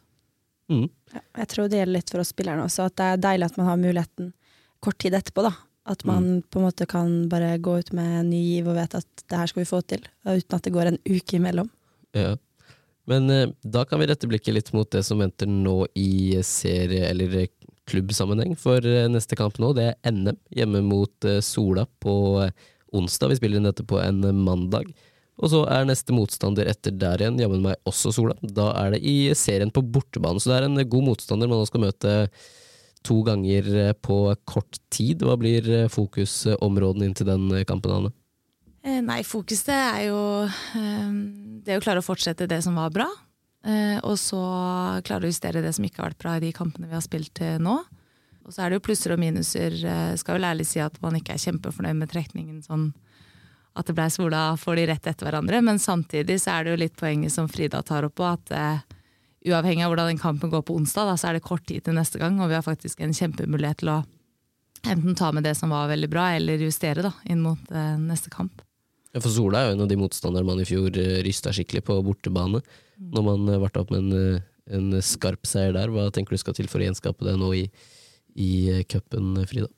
Mm. 0.71 0.87
Jeg 1.17 1.49
tror 1.51 1.67
det 1.67 1.81
gjelder 1.81 1.97
litt 1.97 2.13
for 2.13 2.23
oss 2.23 2.31
spillerne 2.33 2.65
også, 2.65 2.87
at 2.87 2.97
det 2.99 3.09
er 3.09 3.21
deilig 3.27 3.49
at 3.49 3.59
man 3.59 3.69
har 3.71 3.81
muligheten 3.81 4.31
kort 4.83 4.99
tid 5.01 5.17
etterpå. 5.17 5.45
da, 5.45 5.53
at 5.83 6.05
man 6.07 6.23
mm. 6.23 6.41
på 6.49 6.59
en 6.59 6.65
måte 6.67 6.87
kan 6.89 7.11
bare 7.29 7.57
gå 7.57 7.77
ut 7.79 7.91
med 7.95 8.19
en 8.21 8.29
ny 8.31 8.39
giv 8.39 8.69
og 8.71 8.77
vet 8.79 8.95
at 9.01 9.23
det 9.27 9.39
her 9.39 9.51
skal 9.51 9.63
vi 9.63 9.69
få 9.69 9.81
til, 9.81 10.05
uten 10.23 10.57
at 10.57 10.63
det 10.63 10.73
går 10.75 10.91
en 10.91 10.99
uke 11.09 11.39
imellom. 11.39 11.69
Ja. 12.15 12.35
Men 13.09 13.29
eh, 13.29 13.49
da 13.63 13.83
kan 13.85 13.99
vi 13.99 14.07
rette 14.07 14.29
blikket 14.31 14.55
litt 14.55 14.71
mot 14.75 14.87
det 14.91 15.01
som 15.03 15.19
venter 15.19 15.49
nå 15.49 15.81
i 15.99 16.39
serie- 16.47 17.09
eller 17.09 17.35
eh, 17.41 17.51
klubbsammenheng. 17.89 18.55
For 18.59 18.83
eh, 18.85 19.07
neste 19.11 19.37
kamp 19.39 19.59
nå, 19.61 19.73
det 19.77 19.89
er 19.91 20.13
NM 20.13 20.37
hjemme 20.55 20.83
mot 20.85 21.27
eh, 21.27 21.41
Sola 21.43 21.85
på 22.03 22.15
eh, 22.43 22.53
onsdag. 22.95 23.33
Vi 23.33 23.39
spiller 23.41 23.59
inn 23.59 23.69
dette 23.69 23.85
på 23.87 23.99
en 24.01 24.23
mandag. 24.43 24.91
Og 25.41 25.49
så 25.49 25.63
er 25.71 25.87
neste 25.89 26.13
motstander 26.13 26.69
etter 26.69 26.93
der 26.93 27.23
igjen, 27.23 27.39
jammen 27.41 27.63
meg 27.65 27.89
også 27.89 28.13
Sola. 28.13 28.35
Da 28.41 28.69
er 28.83 28.93
det 28.93 29.01
i 29.01 29.33
serien 29.37 29.73
på 29.73 29.81
bortebane, 29.81 30.41
så 30.41 30.51
det 30.51 30.59
er 30.59 30.67
en 30.67 30.83
god 30.89 31.07
motstander 31.09 31.49
man 31.49 31.63
nå 31.63 31.69
skal 31.69 31.87
møte 31.87 32.13
to 33.03 33.17
ganger 33.25 33.95
på 34.05 34.19
kort 34.47 34.77
tid. 34.93 35.25
Hva 35.25 35.33
blir 35.41 35.89
fokusområdene 35.91 37.09
inn 37.09 37.17
til 37.17 37.27
den 37.27 37.49
kampen, 37.67 37.97
Anne? 37.97 38.13
Nei, 39.03 39.23
fokuset 39.25 39.73
er 39.73 40.05
jo 40.11 40.21
det 41.65 41.79
å 41.79 41.83
klare 41.83 42.03
å 42.03 42.05
fortsette 42.05 42.47
det 42.51 42.61
som 42.63 42.77
var 42.77 42.93
bra. 42.93 43.09
Og 43.63 44.17
så 44.19 44.39
klare 45.07 45.23
å 45.23 45.29
justere 45.31 45.61
det 45.63 45.69
som 45.75 45.85
ikke 45.87 46.01
har 46.01 46.09
vært 46.11 46.19
bra 46.19 46.33
i 46.35 46.41
de 46.43 46.49
kampene 46.51 46.89
vi 46.89 46.97
har 46.97 47.03
spilt 47.05 47.31
til 47.39 47.61
nå. 47.63 47.77
Og 48.43 48.51
så 48.51 48.65
er 48.65 48.69
det 48.69 48.81
jo 48.81 48.83
plusser 48.89 49.13
og 49.15 49.21
minuser. 49.21 49.77
Skal 50.19 50.35
vel 50.35 50.49
ærlig 50.49 50.65
si 50.67 50.81
at 50.83 50.97
man 51.03 51.15
ikke 51.15 51.37
er 51.37 51.43
kjempefornøyd 51.45 52.01
med 52.01 52.11
trekningen 52.11 52.59
sånn 52.65 52.89
at 53.73 53.87
det 53.87 53.95
blei 53.97 54.09
sola 54.11 54.41
for 54.59 54.77
de 54.77 54.83
rett 54.89 55.07
etter 55.09 55.25
hverandre, 55.25 55.61
men 55.65 55.79
samtidig 55.81 56.35
så 56.43 56.57
er 56.57 56.65
det 56.65 56.73
jo 56.73 56.81
litt 56.83 56.99
poenget 56.99 57.33
som 57.33 57.47
Frida 57.49 57.79
tar 57.81 58.05
opp 58.05 58.19
på, 58.19 58.27
at 58.27 58.51
uavhengig 59.43 59.83
av 59.83 59.91
hvordan 59.91 60.11
den 60.13 60.21
kampen 60.21 60.51
går 60.51 60.61
på 60.67 60.75
onsdag, 60.77 61.09
da, 61.09 61.15
så 61.17 61.29
er 61.29 61.37
det 61.37 61.47
kort 61.47 61.65
tid 61.67 61.83
til 61.85 61.97
neste 61.97 62.21
gang, 62.21 62.39
og 62.39 62.51
vi 62.51 62.57
har 62.57 62.65
faktisk 62.65 63.01
en 63.03 63.15
kjempemulighet 63.15 63.81
til 63.81 63.91
å 63.95 64.01
enten 64.83 65.15
ta 65.19 65.31
med 65.35 65.47
det 65.47 65.55
som 65.57 65.73
var 65.73 65.91
veldig 65.91 66.09
bra, 66.11 66.29
eller 66.37 66.63
justere 66.63 67.05
da, 67.05 67.13
inn 67.29 67.43
mot 67.43 67.73
uh, 67.73 67.95
neste 67.99 68.31
kamp. 68.33 68.63
For 69.21 69.29
Sola 69.29 69.61
er 69.61 69.69
jo 69.69 69.75
en 69.75 69.85
av 69.85 69.91
de 69.91 69.99
motstanderne 69.99 70.47
man 70.47 70.61
i 70.63 70.65
fjor 70.65 70.95
eh, 70.97 71.19
rysta 71.25 71.53
skikkelig 71.53 71.83
på 71.85 71.99
bortebane, 72.05 72.63
mm. 72.63 73.11
når 73.13 73.27
man 73.27 73.51
eh, 73.53 73.67
opp 73.67 73.93
med 73.93 73.99
en, 73.99 74.15
eh, 74.17 74.47
en, 74.73 74.89
skarp 75.05 75.45
seier 75.45 75.75
der. 75.75 75.93
Hva 75.93 76.07
tenker 76.13 76.33
du 76.33 76.41
skal 76.41 76.57
til 76.57 76.69
for 76.71 76.81
å 76.81 76.87
gjenskape 76.87 77.27
det 77.27 77.35
nå 77.37 77.51
i, 77.59 77.67
i 78.33 78.51
cupen, 78.89 79.37
Frida? 79.49 79.69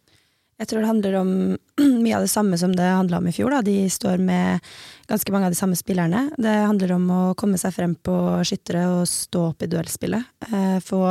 Jeg 0.55 0.69
tror 0.71 0.85
det 0.85 0.87
handler 0.87 1.17
om 1.19 1.29
mye 2.05 2.15
av 2.15 2.23
det 2.23 2.31
samme 2.31 2.55
som 2.57 2.71
det 2.75 2.87
handla 2.87 3.19
om 3.19 3.27
i 3.27 3.35
fjor. 3.35 3.51
Da. 3.51 3.61
De 3.65 3.89
står 3.91 4.23
med 4.23 4.63
ganske 5.09 5.35
mange 5.35 5.49
av 5.49 5.55
de 5.55 5.59
samme 5.59 5.75
spillerne. 5.75 6.29
Det 6.39 6.55
handler 6.55 6.95
om 6.95 7.11
å 7.11 7.21
komme 7.35 7.59
seg 7.59 7.75
frem 7.75 7.99
på 7.99 8.15
skyttere 8.47 8.87
og 8.93 9.03
stå 9.11 9.49
opp 9.51 9.65
i 9.65 9.71
duellspillet. 9.71 10.31
Eh, 10.47 10.77
få 10.85 11.03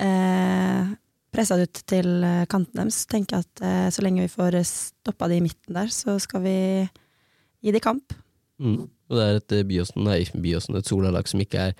eh, 0.00 0.94
pressa 1.34 1.58
det 1.60 1.68
ut 1.68 1.84
til 1.92 2.24
eh, 2.24 2.46
kanten 2.48 2.80
deres. 2.80 3.04
Tenke 3.10 3.42
at 3.44 3.64
eh, 3.64 3.88
så 3.92 4.04
lenge 4.06 4.24
vi 4.24 4.32
får 4.32 4.62
stoppa 4.70 5.28
de 5.28 5.42
i 5.42 5.44
midten 5.44 5.76
der, 5.76 5.92
så 5.92 6.16
skal 6.22 6.46
vi 6.48 6.58
gi 7.64 7.74
de 7.74 7.82
kamp. 7.82 8.14
Mm. 8.62 8.84
Og 8.84 9.18
det 9.18 9.26
er 9.26 9.40
et 9.40 9.56
eh, 9.56 9.66
Byåsen, 9.66 10.04
nei, 10.06 10.22
Byåsen, 10.30 10.78
et 10.78 10.88
Sola-lag 10.88 11.28
som 11.30 11.42
ikke 11.42 11.68
er, 11.70 11.76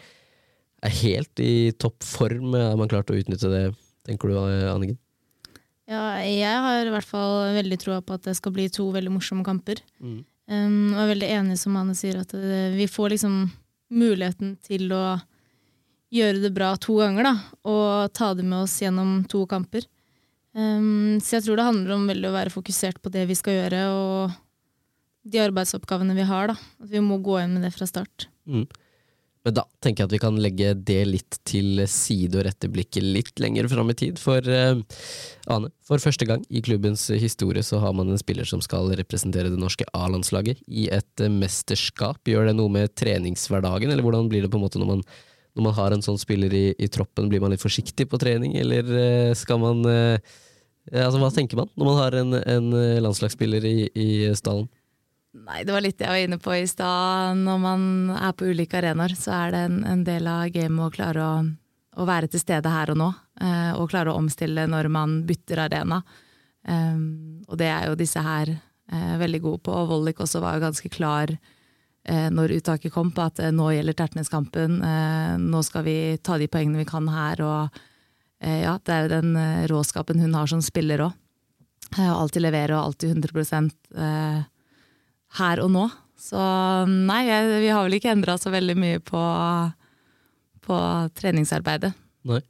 er, 0.83 0.99
helt 1.03 1.43
i 1.43 1.73
topp 1.81 2.03
form. 2.07 2.57
Har 2.57 2.79
man 2.81 2.91
klart 2.91 3.13
å 3.13 3.19
utnytte 3.19 3.53
det, 3.53 3.65
tenker 4.09 4.33
du, 4.33 4.39
Anniken? 4.73 4.99
Ja, 5.91 6.17
jeg 6.25 6.61
har 6.65 6.87
i 6.87 6.93
hvert 6.93 7.09
fall 7.09 7.53
veldig 7.59 7.79
troa 7.83 8.01
på 8.05 8.17
at 8.17 8.25
det 8.25 8.37
skal 8.39 8.55
bli 8.57 8.71
to 8.73 8.89
veldig 8.95 9.13
morsomme 9.13 9.45
kamper. 9.45 9.83
Mm. 10.01 10.23
Um, 10.45 10.93
og 10.93 11.03
er 11.05 11.11
veldig 11.15 11.29
enig 11.39 11.59
som 11.61 11.77
Anne 11.81 11.97
sier, 11.97 12.19
at 12.21 12.33
det, 12.33 12.41
eh, 12.41 12.77
vi 12.77 12.89
får 12.89 13.15
liksom 13.15 13.37
muligheten 13.95 14.57
til 14.65 14.93
å 14.93 15.19
gjøre 16.15 16.41
det 16.43 16.53
bra 16.57 16.75
to 16.81 16.99
ganger, 17.01 17.29
da. 17.29 17.35
Og 17.69 18.15
ta 18.17 18.33
det 18.37 18.45
med 18.47 18.65
oss 18.65 18.77
gjennom 18.81 19.23
to 19.29 19.45
kamper. 19.51 19.87
Um, 20.55 21.21
så 21.21 21.39
jeg 21.39 21.47
tror 21.47 21.59
det 21.59 21.69
handler 21.69 21.97
om 21.97 22.09
veldig 22.09 22.31
å 22.31 22.37
være 22.37 22.55
fokusert 22.55 23.01
på 23.03 23.13
det 23.13 23.25
vi 23.29 23.37
skal 23.39 23.59
gjøre, 23.59 23.85
og 23.93 24.37
de 25.25 25.43
arbeidsoppgavene 25.43 26.17
vi 26.17 26.29
har. 26.29 26.53
da. 26.53 26.57
At 26.83 26.91
vi 26.93 27.03
må 27.05 27.19
gå 27.25 27.41
inn 27.43 27.57
med 27.57 27.67
det 27.67 27.75
fra 27.75 27.89
start. 27.89 28.29
Mm. 28.49 28.67
Men 29.45 29.57
da 29.59 29.65
tenker 29.85 30.03
jeg 30.03 30.09
at 30.09 30.15
vi 30.15 30.21
kan 30.23 30.39
legge 30.41 30.71
det 30.89 31.03
litt 31.05 31.37
til 31.45 31.83
side 31.91 32.39
og 32.39 32.47
rette 32.47 32.69
blikket 32.73 33.05
litt 33.05 33.41
lenger 33.43 33.69
fram 33.69 33.91
i 33.93 33.97
tid. 34.01 34.21
For 34.21 34.41
uh, 34.41 34.81
Ane, 35.53 35.69
for 35.85 36.01
første 36.01 36.25
gang 36.29 36.47
i 36.49 36.63
klubbens 36.65 37.11
historie 37.13 37.65
så 37.67 37.83
har 37.83 37.93
man 37.97 38.09
en 38.09 38.21
spiller 38.21 38.49
som 38.49 38.63
skal 38.65 38.89
representere 38.97 39.53
det 39.53 39.61
norske 39.61 39.85
A-landslaget 39.93 40.63
i 40.65 40.87
et 40.97 41.25
uh, 41.25 41.29
mesterskap. 41.29 42.23
Gjør 42.25 42.49
det 42.49 42.57
noe 42.57 42.73
med 42.73 42.95
treningshverdagen, 42.97 43.93
eller 43.93 44.07
hvordan 44.07 44.33
blir 44.33 44.47
det 44.47 44.53
på 44.53 44.61
en 44.61 44.65
måte 44.65 44.81
når 44.81 44.95
man, 44.95 45.05
når 45.53 45.69
man 45.69 45.77
har 45.77 45.93
en 45.93 46.07
sånn 46.07 46.21
spiller 46.21 46.57
i, 46.57 46.65
i, 46.81 46.89
troppen? 46.89 47.29
Blir 47.29 47.45
man 47.45 47.53
litt 47.53 47.65
forsiktig 47.65 48.09
på 48.09 48.21
trening, 48.23 48.57
eller 48.61 48.89
uh, 48.97 49.37
skal 49.37 49.61
man 49.65 49.85
Altså, 50.85 51.17
hva 51.17 51.31
tenker 51.33 51.57
man 51.57 51.71
når 51.81 51.87
man 51.89 51.95
har 51.97 52.15
en, 52.19 52.35
en 52.37 52.67
landslagsspiller 53.01 53.65
i, 53.65 53.87
i 53.97 54.09
stallen? 54.37 54.67
Nei, 55.35 55.65
det 55.67 55.75
var 55.75 55.83
litt 55.83 56.01
jeg 56.01 56.09
var 56.09 56.23
inne 56.23 56.39
på 56.39 56.55
i 56.55 56.67
stad. 56.71 57.41
Når 57.43 57.59
man 57.61 57.85
er 58.15 58.33
på 58.39 58.47
ulike 58.47 58.79
arenaer, 58.79 59.17
så 59.19 59.35
er 59.35 59.55
det 59.55 59.63
en, 59.67 59.79
en 59.85 60.05
del 60.07 60.31
av 60.31 60.47
gamet 60.55 60.87
å 60.87 60.95
klare 60.95 61.27
å 61.27 61.37
å 62.01 62.07
være 62.09 62.31
til 62.31 62.43
stede 62.43 62.71
her 62.73 62.93
og 62.93 62.99
nå, 62.99 63.09
eh, 63.41 63.73
og 63.79 63.91
klare 63.93 64.13
å 64.13 64.19
omstille 64.19 64.67
når 64.71 64.91
man 64.93 65.19
bytter 65.29 65.65
arena. 65.67 66.01
Eh, 66.67 67.01
og 67.49 67.59
det 67.61 67.71
er 67.71 67.89
jo 67.89 67.99
disse 67.99 68.23
her 68.25 68.51
eh, 68.51 69.17
veldig 69.21 69.43
gode 69.45 69.65
på. 69.67 69.75
Og 69.75 69.91
Vollik 69.93 70.23
også 70.25 70.43
var 70.43 70.57
jo 70.57 70.65
ganske 70.67 70.91
klar 70.93 71.35
eh, 71.35 72.29
når 72.35 72.59
uttaket 72.59 72.95
kom, 72.95 73.13
på 73.15 73.27
at 73.27 73.43
eh, 73.43 73.55
nå 73.55 73.71
gjelder 73.77 73.99
Tertnes-kampen. 74.01 74.81
Eh, 74.83 75.35
nå 75.41 75.63
skal 75.67 75.87
vi 75.87 75.99
ta 76.23 76.39
de 76.41 76.51
poengene 76.51 76.83
vi 76.83 76.89
kan 76.89 77.11
her. 77.11 77.45
Og 77.45 77.85
ja, 78.45 78.75
det 78.77 78.93
er 78.93 79.07
jo 79.07 79.09
den 79.09 79.37
råskapen 79.71 80.19
hun 80.21 80.35
har 80.37 80.51
som 80.51 80.61
spiller 80.61 81.01
òg. 81.07 81.13
alltid 81.97 82.43
levere 82.43 82.75
og 82.77 82.91
alltid 82.91 83.15
100 83.15 83.71
eh, 83.97 84.43
her 85.39 85.63
og 85.65 85.71
nå. 85.75 85.85
Så 86.21 86.41
nei, 86.89 87.23
vi 87.61 87.71
har 87.73 87.85
vel 87.85 87.99
ikke 87.99 88.13
endra 88.15 88.39
så 88.41 88.53
veldig 88.55 88.77
mye 88.81 89.03
på, 89.05 89.23
på 90.65 90.81
treningsarbeidet. 91.21 91.93
Nei. 92.31 92.41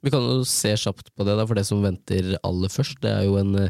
Vi 0.00 0.12
kan 0.12 0.24
jo 0.24 0.44
se 0.48 0.72
kjapt 0.80 1.10
på 1.12 1.26
det, 1.28 1.34
da, 1.36 1.44
for 1.44 1.58
det 1.58 1.66
som 1.68 1.82
venter 1.84 2.32
aller 2.46 2.72
først, 2.72 3.02
det 3.04 3.10
er 3.12 3.26
jo 3.28 3.36
en, 3.36 3.66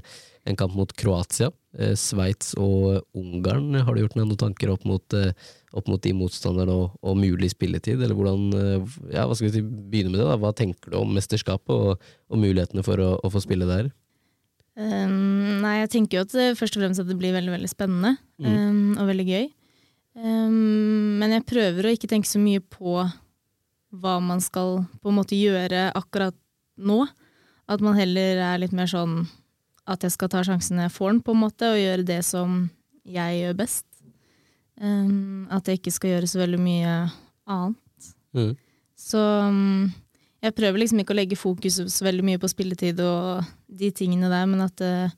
en 0.47 0.59
kamp 0.59 0.77
mot 0.79 0.93
Kroatia. 0.95 1.51
Eh, 1.79 1.95
Sveits 1.95 2.57
og 2.59 3.05
Ungarn. 3.15 3.77
Har 3.79 3.95
du 3.95 4.03
gjort 4.03 4.17
noen 4.19 4.35
tanker 4.39 4.73
opp 4.73 4.83
mot, 4.89 5.15
eh, 5.15 5.31
opp 5.77 5.87
mot 5.91 6.03
de 6.03 6.13
motstanderne 6.19 6.75
og, 6.75 6.97
og, 6.99 7.19
mulig 7.19 7.53
spilletid? 7.53 8.01
Eller 8.03 8.17
hvordan, 8.19 8.49
eh, 8.59 8.97
ja, 9.15 9.27
hva 9.27 9.37
skal 9.39 9.53
vi 9.55 9.63
begynne 9.63 10.11
med 10.11 10.19
det? 10.19 10.27
da? 10.27 10.39
Hva 10.41 10.55
tenker 10.57 10.91
du 10.91 10.99
om 10.99 11.15
mesterskapet 11.15 11.71
og, 11.71 12.11
og 12.31 12.43
mulighetene 12.43 12.83
for 12.87 12.99
å, 12.99 13.13
å, 13.23 13.31
få 13.31 13.43
spille 13.45 13.69
der? 13.71 13.93
Um, 14.81 15.61
nei, 15.61 15.81
jeg 15.83 15.91
tenker 15.93 16.19
jo 16.19 16.25
at 16.25 16.33
det, 16.33 16.45
først 16.57 16.77
og 16.79 16.85
fremst 16.85 17.03
at 17.03 17.09
det 17.11 17.19
blir 17.21 17.35
veldig 17.35 17.53
veldig 17.53 17.69
spennende 17.69 18.15
mm. 18.41 18.47
um, 18.49 18.93
og 18.97 19.11
veldig 19.11 19.27
gøy. 19.29 19.49
Um, 20.17 21.19
men 21.21 21.35
jeg 21.37 21.49
prøver 21.51 21.87
å 21.87 21.93
ikke 21.93 22.09
tenke 22.09 22.31
så 22.31 22.41
mye 22.41 22.63
på 22.65 22.95
hva 23.91 24.15
man 24.25 24.41
skal 24.41 24.85
på 25.03 25.11
en 25.11 25.19
måte 25.19 25.37
gjøre 25.37 25.91
akkurat 25.99 26.37
nå. 26.81 27.03
At 27.71 27.85
man 27.85 27.99
heller 27.99 28.41
er 28.41 28.63
litt 28.63 28.75
mer 28.75 28.89
sånn 28.91 29.25
at 29.91 30.07
jeg 30.07 30.15
skal 30.15 30.31
ta 30.33 30.43
sjansen 30.47 30.81
jeg 30.81 30.95
får 30.95 31.13
den, 31.13 31.23
på 31.27 31.35
en 31.35 31.43
måte, 31.43 31.69
og 31.71 31.81
gjøre 31.81 32.07
det 32.07 32.21
som 32.27 32.63
jeg 33.07 33.41
gjør 33.41 33.57
best. 33.59 33.87
At 34.81 35.69
jeg 35.69 35.81
ikke 35.81 35.93
skal 35.93 36.15
gjøre 36.15 36.31
så 36.31 36.41
veldig 36.41 36.61
mye 36.63 36.93
annet. 37.51 38.11
Mm. 38.37 38.53
Så 38.99 39.23
jeg 40.41 40.57
prøver 40.57 40.83
liksom 40.83 41.03
ikke 41.03 41.15
å 41.15 41.19
legge 41.19 41.39
fokus 41.39 41.81
så 41.93 42.07
veldig 42.07 42.25
mye 42.27 42.41
på 42.41 42.51
spilletid 42.51 43.01
og 43.05 43.45
de 43.67 43.91
tingene 43.93 44.31
der, 44.33 44.49
men 44.49 44.65
at 44.65 44.83
uh, 44.85 45.13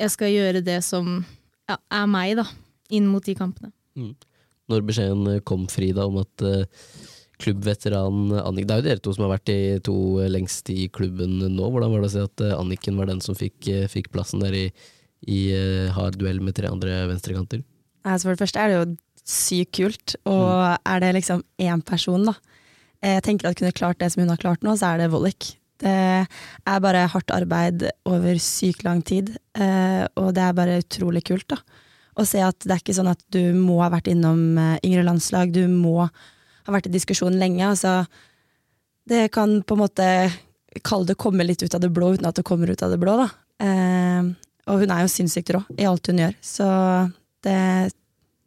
jeg 0.00 0.14
skal 0.14 0.32
gjøre 0.32 0.64
det 0.66 0.80
som 0.86 1.20
ja, 1.70 1.78
er 1.78 2.10
meg, 2.10 2.36
da, 2.40 2.46
inn 2.92 3.06
mot 3.10 3.24
de 3.24 3.36
kampene. 3.38 3.72
Mm. 3.98 4.14
Når 4.72 4.86
beskjeden 4.88 5.42
kom, 5.46 5.66
Frida, 5.70 6.06
om 6.08 6.20
at 6.22 6.46
uh, 6.46 6.64
klubbveteran 7.42 8.32
Annik 8.42 8.68
Det 8.68 8.74
er 8.74 8.82
jo 8.82 8.88
dere 8.88 9.02
to 9.02 9.14
som 9.14 9.26
har 9.26 9.34
vært 9.36 9.50
de 9.50 9.58
to 9.86 9.96
lengst 10.30 10.70
i 10.72 10.86
klubben 10.94 11.38
nå. 11.42 11.68
Hvordan 11.68 11.94
var 11.94 12.04
det 12.04 12.10
å 12.10 12.14
se 12.14 12.26
at 12.26 12.44
eh, 12.44 12.56
Anniken 12.56 12.98
var 13.00 13.10
den 13.10 13.22
som 13.24 13.38
fikk, 13.38 13.58
eh, 13.70 13.88
fikk 13.90 14.12
plassen 14.14 14.42
der 14.44 14.56
i, 14.56 14.66
i 15.30 15.40
uh, 15.54 15.90
hard 15.96 16.18
duell 16.20 16.42
med 16.44 16.56
tre 16.58 16.70
andre 16.70 17.02
venstrekanter? 17.10 17.64
Altså 18.02 18.28
for 18.28 18.34
det 18.34 18.42
første 18.44 18.62
er 18.62 18.70
det 18.70 18.78
jo 18.78 18.86
sykt 19.22 19.76
kult, 19.78 20.16
og 20.26 20.48
mm. 20.50 20.88
er 20.92 21.02
det 21.04 21.12
liksom 21.20 21.44
én 21.62 21.84
person, 21.86 22.26
da. 22.26 22.34
Jeg 23.02 23.24
tenker 23.26 23.50
at 23.50 23.58
kunne 23.58 23.74
klart 23.74 23.98
det 23.98 24.12
som 24.12 24.22
hun 24.22 24.30
har 24.30 24.40
klart 24.40 24.62
nå, 24.62 24.76
så 24.78 24.92
er 24.92 25.02
det 25.02 25.10
Vollik. 25.12 25.56
Det 25.82 25.92
er 25.92 26.82
bare 26.84 27.08
hardt 27.10 27.32
arbeid 27.34 27.88
over 28.06 28.38
sykt 28.38 28.84
lang 28.86 29.00
tid, 29.02 29.32
og 30.14 30.28
det 30.36 30.44
er 30.44 30.54
bare 30.54 30.76
utrolig 30.78 31.24
kult, 31.26 31.48
da. 31.50 31.58
Å 32.14 32.26
se 32.28 32.38
at 32.44 32.62
det 32.62 32.70
er 32.70 32.82
ikke 32.84 32.94
sånn 32.94 33.10
at 33.10 33.18
du 33.34 33.56
må 33.56 33.80
ha 33.80 33.88
vært 33.90 34.12
innom 34.12 34.54
yngre 34.84 35.02
landslag, 35.08 35.50
du 35.50 35.64
må 35.66 36.04
ha 36.06 36.74
vært 36.76 36.86
i 36.86 36.94
diskusjon 36.94 37.40
lenge. 37.40 37.66
Altså, 37.66 38.04
det 39.10 39.32
kan 39.34 39.58
på 39.66 39.74
en 39.74 39.82
måte 39.82 40.08
kalle 40.86 41.10
det 41.10 41.18
komme 41.20 41.44
litt 41.44 41.62
ut 41.62 41.74
av 41.74 41.82
det 41.82 41.90
blå 41.92 42.14
uten 42.14 42.28
at 42.28 42.38
det 42.38 42.46
kommer 42.46 42.70
ut 42.70 42.82
av 42.82 42.92
det 42.92 43.00
blå. 43.02 43.16
Da. 43.20 43.28
Eh, 43.66 44.30
og 44.70 44.82
hun 44.82 44.94
er 44.94 45.04
jo 45.04 45.10
sinnssykt 45.10 45.52
rå 45.54 45.62
i 45.76 45.86
alt 45.88 46.08
hun 46.08 46.22
gjør, 46.22 46.36
så 46.44 46.68
det, 47.44 47.58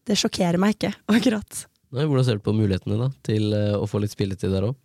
det 0.07 0.17
sjokkerer 0.19 0.59
meg 0.61 0.77
ikke, 0.77 0.93
akkurat. 1.17 1.65
Hvordan 2.03 2.27
ser 2.27 2.39
du 2.39 2.43
på 2.43 2.55
mulighetene 2.55 2.99
da, 2.99 3.07
til 3.23 3.53
uh, 3.55 3.77
å 3.79 3.87
få 3.87 4.03
litt 4.03 4.11
spilletid 4.11 4.51
der 4.51 4.67
òg? 4.67 4.75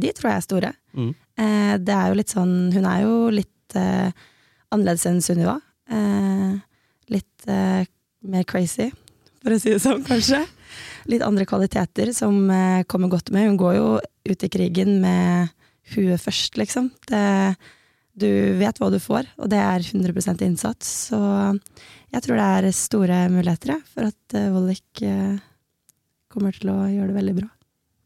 De 0.00 0.10
tror 0.16 0.30
jeg 0.30 0.40
er 0.40 0.44
store. 0.44 0.72
Mm. 0.96 1.10
Eh, 1.38 1.74
det 1.82 1.94
er 1.94 2.10
jo 2.10 2.18
litt 2.18 2.32
sånn 2.32 2.54
Hun 2.74 2.86
er 2.88 3.04
jo 3.04 3.14
litt 3.34 3.76
eh, 3.78 4.10
annerledes 4.74 5.06
enn 5.10 5.22
Sunniva. 5.24 5.58
Eh, 5.92 6.54
litt 7.14 7.48
eh, 7.50 7.84
mer 8.24 8.46
crazy, 8.48 8.88
for 9.44 9.52
å 9.52 9.60
si 9.60 9.74
det 9.74 9.82
sånn, 9.84 10.00
kanskje 10.06 10.40
litt 11.12 11.22
andre 11.26 11.44
kvaliteter 11.44 12.14
som 12.16 12.46
eh, 12.48 12.82
kommer 12.88 13.12
godt 13.12 13.28
med. 13.34 13.50
Hun 13.50 13.60
går 13.60 13.74
jo 13.76 13.88
ut 14.00 14.46
i 14.46 14.50
krigen 14.50 14.96
med 15.02 15.52
huet 15.92 16.22
først, 16.22 16.56
liksom. 16.56 16.88
Det, 17.10 17.24
du 18.16 18.30
vet 18.56 18.80
hva 18.80 18.88
du 18.88 18.96
får, 19.02 19.28
og 19.36 19.50
det 19.52 19.60
er 19.60 19.84
100% 19.84 20.46
innsats. 20.46 20.94
Så 21.10 21.20
jeg 22.14 22.24
tror 22.24 22.40
det 22.40 22.48
er 22.48 22.78
store 22.78 23.20
muligheter 23.28 23.76
for 23.92 24.08
at 24.08 24.38
Vollik 24.54 25.04
kommer 26.34 26.56
til 26.56 26.72
å 26.72 26.80
gjøre 26.90 27.12
det 27.12 27.18
veldig 27.20 27.36
bra. 27.38 27.48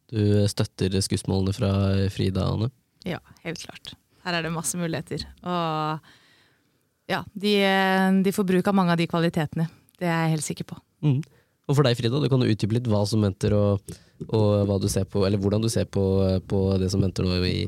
Du 0.08 0.20
støtter 0.48 0.94
skussmålene 1.04 1.52
fra 1.56 1.72
Frida, 2.12 2.46
Anne? 2.48 2.70
Ja, 3.08 3.18
helt 3.44 3.60
klart. 3.64 3.92
Her 4.24 4.38
er 4.38 4.46
det 4.46 4.52
masse 4.54 4.78
muligheter. 4.80 5.24
Og 5.44 6.14
ja, 7.08 7.22
de, 7.32 7.54
de 8.24 8.32
får 8.36 8.46
bruk 8.48 8.68
av 8.68 8.76
mange 8.76 8.94
av 8.94 9.00
de 9.00 9.08
kvalitetene. 9.08 9.68
Det 9.98 10.08
er 10.08 10.26
jeg 10.26 10.36
helt 10.36 10.46
sikker 10.46 10.68
på. 10.68 10.78
Mm. 11.04 11.20
Og 11.68 11.76
for 11.76 11.84
deg, 11.84 11.98
Frida, 11.98 12.20
du 12.20 12.28
kan 12.32 12.44
utdype 12.44 12.78
litt 12.78 12.88
hva 12.88 13.02
som 13.08 13.24
venter, 13.24 13.52
og, 13.56 13.96
og 14.28 14.68
hva 14.68 14.78
du 14.80 14.88
ser 14.92 15.04
på, 15.08 15.26
eller 15.28 15.40
hvordan 15.40 15.64
du 15.64 15.68
ser 15.72 15.88
på, 15.92 16.04
på 16.48 16.60
det 16.80 16.88
som 16.92 17.02
venter 17.04 17.26
nå 17.26 17.40
i, 17.44 17.66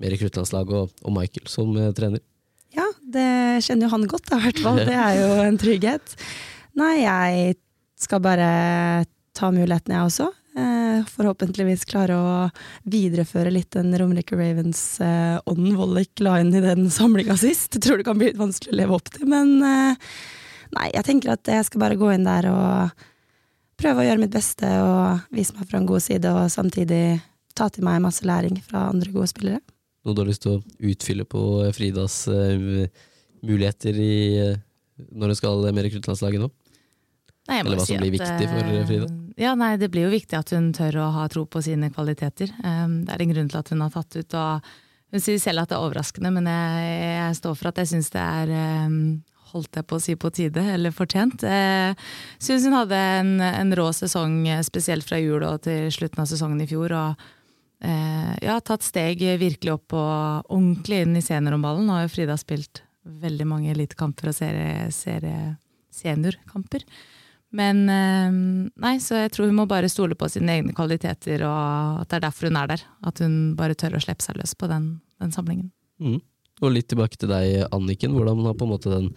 med 0.00 0.14
rekruttlandslaget, 0.14 0.72
og, 0.78 1.02
og, 1.04 1.12
Michael 1.18 1.50
som 1.52 1.74
uh, 1.76 1.90
trener. 1.96 2.22
Ja, 2.72 2.86
det 3.04 3.28
kjenner 3.66 3.88
jo 3.88 3.92
han 3.92 4.08
godt, 4.08 4.32
i 4.32 4.40
hvert 4.46 4.62
fall. 4.64 4.80
Det 4.80 4.96
er 4.96 5.18
jo 5.20 5.28
en 5.44 5.60
trygghet. 5.60 6.14
Nei, 6.80 6.94
jeg 7.02 7.58
skal 8.00 8.22
bare 8.24 8.48
ta 9.36 9.50
muligheten, 9.54 9.94
jeg 9.94 10.08
også. 10.08 10.28
Eh, 10.52 11.04
forhåpentligvis 11.08 11.86
klare 11.88 12.16
å 12.20 12.32
videreføre 12.92 13.48
litt 13.54 13.72
den 13.72 13.94
Romerike 13.96 14.36
Ravens-ånden 14.36 15.70
eh, 15.70 15.78
Vollik 15.78 16.20
la 16.20 16.34
inn 16.42 16.52
i 16.52 16.60
den 16.60 16.90
samlinga 16.92 17.38
sist. 17.40 17.78
Jeg 17.78 17.86
tror 17.86 18.00
det 18.00 18.06
kan 18.08 18.20
bli 18.20 18.28
litt 18.28 18.40
vanskelig 18.40 18.74
å 18.74 18.80
leve 18.82 18.98
opp 18.98 19.08
til, 19.14 19.24
men 19.32 19.54
eh, 19.64 20.12
nei, 20.76 20.90
jeg 20.92 21.06
tenker 21.08 21.32
at 21.32 21.48
jeg 21.48 21.70
skal 21.70 21.84
bare 21.86 21.96
gå 22.00 22.12
inn 22.12 22.28
der 22.28 22.50
og 22.52 23.06
prøve 23.80 24.04
å 24.04 24.06
gjøre 24.10 24.20
mitt 24.20 24.34
beste 24.34 24.68
og 24.84 25.24
vise 25.32 25.56
meg 25.56 25.70
fra 25.70 25.80
en 25.80 25.88
god 25.88 26.04
side, 26.04 26.36
og 26.36 26.52
samtidig 26.52 27.04
ta 27.56 27.70
til 27.72 27.88
meg 27.88 28.04
masse 28.04 28.28
læring 28.28 28.60
fra 28.60 28.90
andre 28.92 29.08
gode 29.14 29.32
spillere. 29.32 29.64
Noe 30.04 30.16
du 30.16 30.20
har 30.20 30.28
lyst 30.28 30.44
til 30.44 30.58
å 30.58 30.90
utfylle 30.92 31.24
på 31.24 31.42
Fridas 31.72 32.26
muligheter 32.28 33.96
i, 33.96 34.14
når 35.08 35.32
hun 35.32 35.38
skal 35.38 35.64
med 35.70 35.86
rekruttlandslaget 35.86 36.44
nå? 36.44 36.52
Nei, 37.52 37.60
Eller 37.60 37.80
hva 37.80 37.86
som 37.86 38.00
blir 38.00 38.14
at, 38.16 38.20
viktig 38.20 38.48
for 38.48 38.86
Frida? 38.88 39.10
Ja, 39.40 39.52
nei, 39.58 39.74
Det 39.80 39.90
blir 39.92 40.08
jo 40.08 40.14
viktig 40.14 40.38
at 40.38 40.52
hun 40.56 40.70
tør 40.76 41.02
å 41.04 41.10
ha 41.18 41.26
tro 41.32 41.44
på 41.46 41.62
sine 41.64 41.92
kvaliteter. 41.92 42.52
Um, 42.64 43.02
det 43.06 43.12
er 43.12 43.26
en 43.26 43.34
grunn 43.34 43.52
til 43.52 43.60
at 43.60 43.72
hun 43.74 43.84
har 43.84 43.92
tatt 43.92 44.16
ut. 44.16 44.38
og 44.40 44.72
Hun 45.12 45.24
sier 45.24 45.42
selv 45.42 45.64
at 45.64 45.72
det 45.72 45.76
er 45.76 45.84
overraskende, 45.84 46.32
men 46.32 46.48
jeg, 46.48 46.96
jeg 47.18 47.38
står 47.42 47.60
for 47.60 47.72
at 47.72 47.82
jeg 47.82 47.92
syns 47.92 48.10
det 48.14 48.24
er 48.24 48.56
holdt 49.52 49.78
jeg 49.78 49.88
på 49.88 49.98
å 49.98 50.02
si 50.02 50.16
på 50.18 50.30
tide, 50.34 50.64
eller 50.74 50.94
fortjent. 50.94 51.44
Eh, 51.44 51.92
syns 52.42 52.66
hun 52.68 52.76
hadde 52.76 52.98
en, 53.20 53.34
en, 53.44 53.74
rå 53.76 53.88
sesong, 53.96 54.42
eh, 54.48 54.62
spesielt 54.66 55.06
fra 55.06 55.20
jul 55.20 55.44
og 55.46 55.62
til 55.66 55.90
slutten 55.94 56.24
av 56.24 56.30
sesongen 56.30 56.62
i 56.64 56.68
fjor. 56.70 56.94
og 56.96 57.26
eh, 57.84 58.32
ja, 58.46 58.58
tatt 58.64 58.86
steg 58.86 59.22
virkelig 59.40 59.76
opp 59.76 59.96
og 59.98 60.52
ordentlig 60.52 61.02
inn 61.04 61.18
i 61.18 61.24
seniorhåndballen. 61.24 61.88
Nå 61.88 61.98
har 61.98 62.06
jo 62.06 62.14
Frida 62.14 62.38
spilt 62.40 62.84
veldig 63.02 63.48
mange 63.50 63.72
elitekamper 63.74 64.30
og 64.30 64.38
serie, 64.38 64.86
serie, 64.94 65.56
seniorkamper. 65.92 66.86
Men 67.52 67.84
nei, 67.84 68.94
så 69.04 69.18
jeg 69.20 69.32
tror 69.34 69.50
hun 69.50 69.58
må 69.58 69.66
bare 69.68 69.90
stole 69.92 70.16
på 70.16 70.28
sine 70.32 70.54
egne 70.56 70.72
kvaliteter, 70.76 71.44
og 71.44 72.00
at 72.00 72.08
det 72.08 72.16
er 72.18 72.26
derfor 72.26 72.48
hun 72.48 72.56
er 72.56 72.70
der. 72.70 72.84
At 73.04 73.20
hun 73.20 73.34
bare 73.58 73.76
tør 73.76 73.98
å 73.98 74.00
slippe 74.00 74.24
seg 74.24 74.38
løs 74.40 74.54
på 74.56 74.70
den, 74.70 74.86
den 75.20 75.34
samlingen. 75.34 75.68
Mm. 76.00 76.20
Og 76.62 76.72
litt 76.72 76.88
tilbake 76.92 77.18
til 77.20 77.32
deg, 77.32 77.66
Anniken. 77.74 78.14
Hvordan 78.16 78.44
har 78.46 78.56
på 78.56 78.68
en 78.68 78.72
måte 78.72 78.92
den 78.92 79.10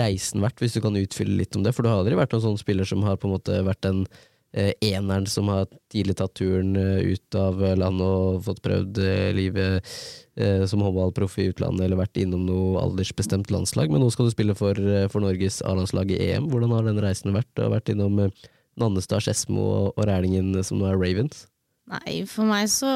reisen 0.00 0.44
vært, 0.44 0.60
hvis 0.60 0.76
du 0.76 0.82
kan 0.84 0.96
utfylle 0.98 1.38
litt 1.38 1.56
om 1.56 1.64
det? 1.64 1.72
For 1.72 1.84
du 1.84 1.90
har 1.90 2.02
aldri 2.02 2.18
vært 2.18 2.34
noen 2.34 2.46
sånn 2.48 2.60
spiller 2.60 2.88
som 2.88 3.04
har 3.06 3.16
på 3.20 3.28
en 3.28 3.36
måte 3.36 3.60
vært 3.66 3.88
en 3.88 4.04
eh, 4.04 4.22
eneren 4.54 5.26
som 5.26 5.48
har 5.50 5.66
tidlig 5.90 6.16
tatt 6.18 6.34
turen 6.38 6.76
eh, 6.78 7.14
ut 7.14 7.38
av 7.38 7.58
landet 7.78 8.06
og 8.06 8.44
fått 8.46 8.62
prøvd 8.62 9.00
eh, 9.02 9.30
livet 9.34 9.94
eh, 10.38 10.64
som 10.70 10.82
håndballproff 10.84 11.38
i 11.42 11.48
utlandet, 11.50 11.86
eller 11.86 11.98
vært 11.98 12.20
innom 12.22 12.44
noe 12.46 12.82
aldersbestemt 12.82 13.50
landslag. 13.54 13.90
Men 13.90 14.04
nå 14.04 14.10
skal 14.14 14.28
du 14.28 14.34
spille 14.34 14.56
for, 14.58 14.78
eh, 14.78 15.08
for 15.10 15.24
Norges 15.24 15.60
A-landslag 15.66 16.12
i 16.14 16.20
EM. 16.28 16.48
Hvordan 16.52 16.74
har 16.76 16.86
den 16.86 17.02
reisen 17.02 17.34
vært? 17.34 17.50
Du 17.54 17.64
har 17.64 17.72
vært 17.74 17.90
innom 17.92 18.20
eh, 18.22 18.44
Nannestad, 18.80 19.24
Skedsmo 19.24 19.64
og, 19.64 19.88
og 19.94 20.06
Rælingen, 20.10 20.54
som 20.66 20.80
nå 20.80 20.90
er 20.90 20.98
Ravens. 20.98 21.46
Nei, 21.90 22.22
for 22.30 22.48
meg 22.48 22.70
så 22.72 22.88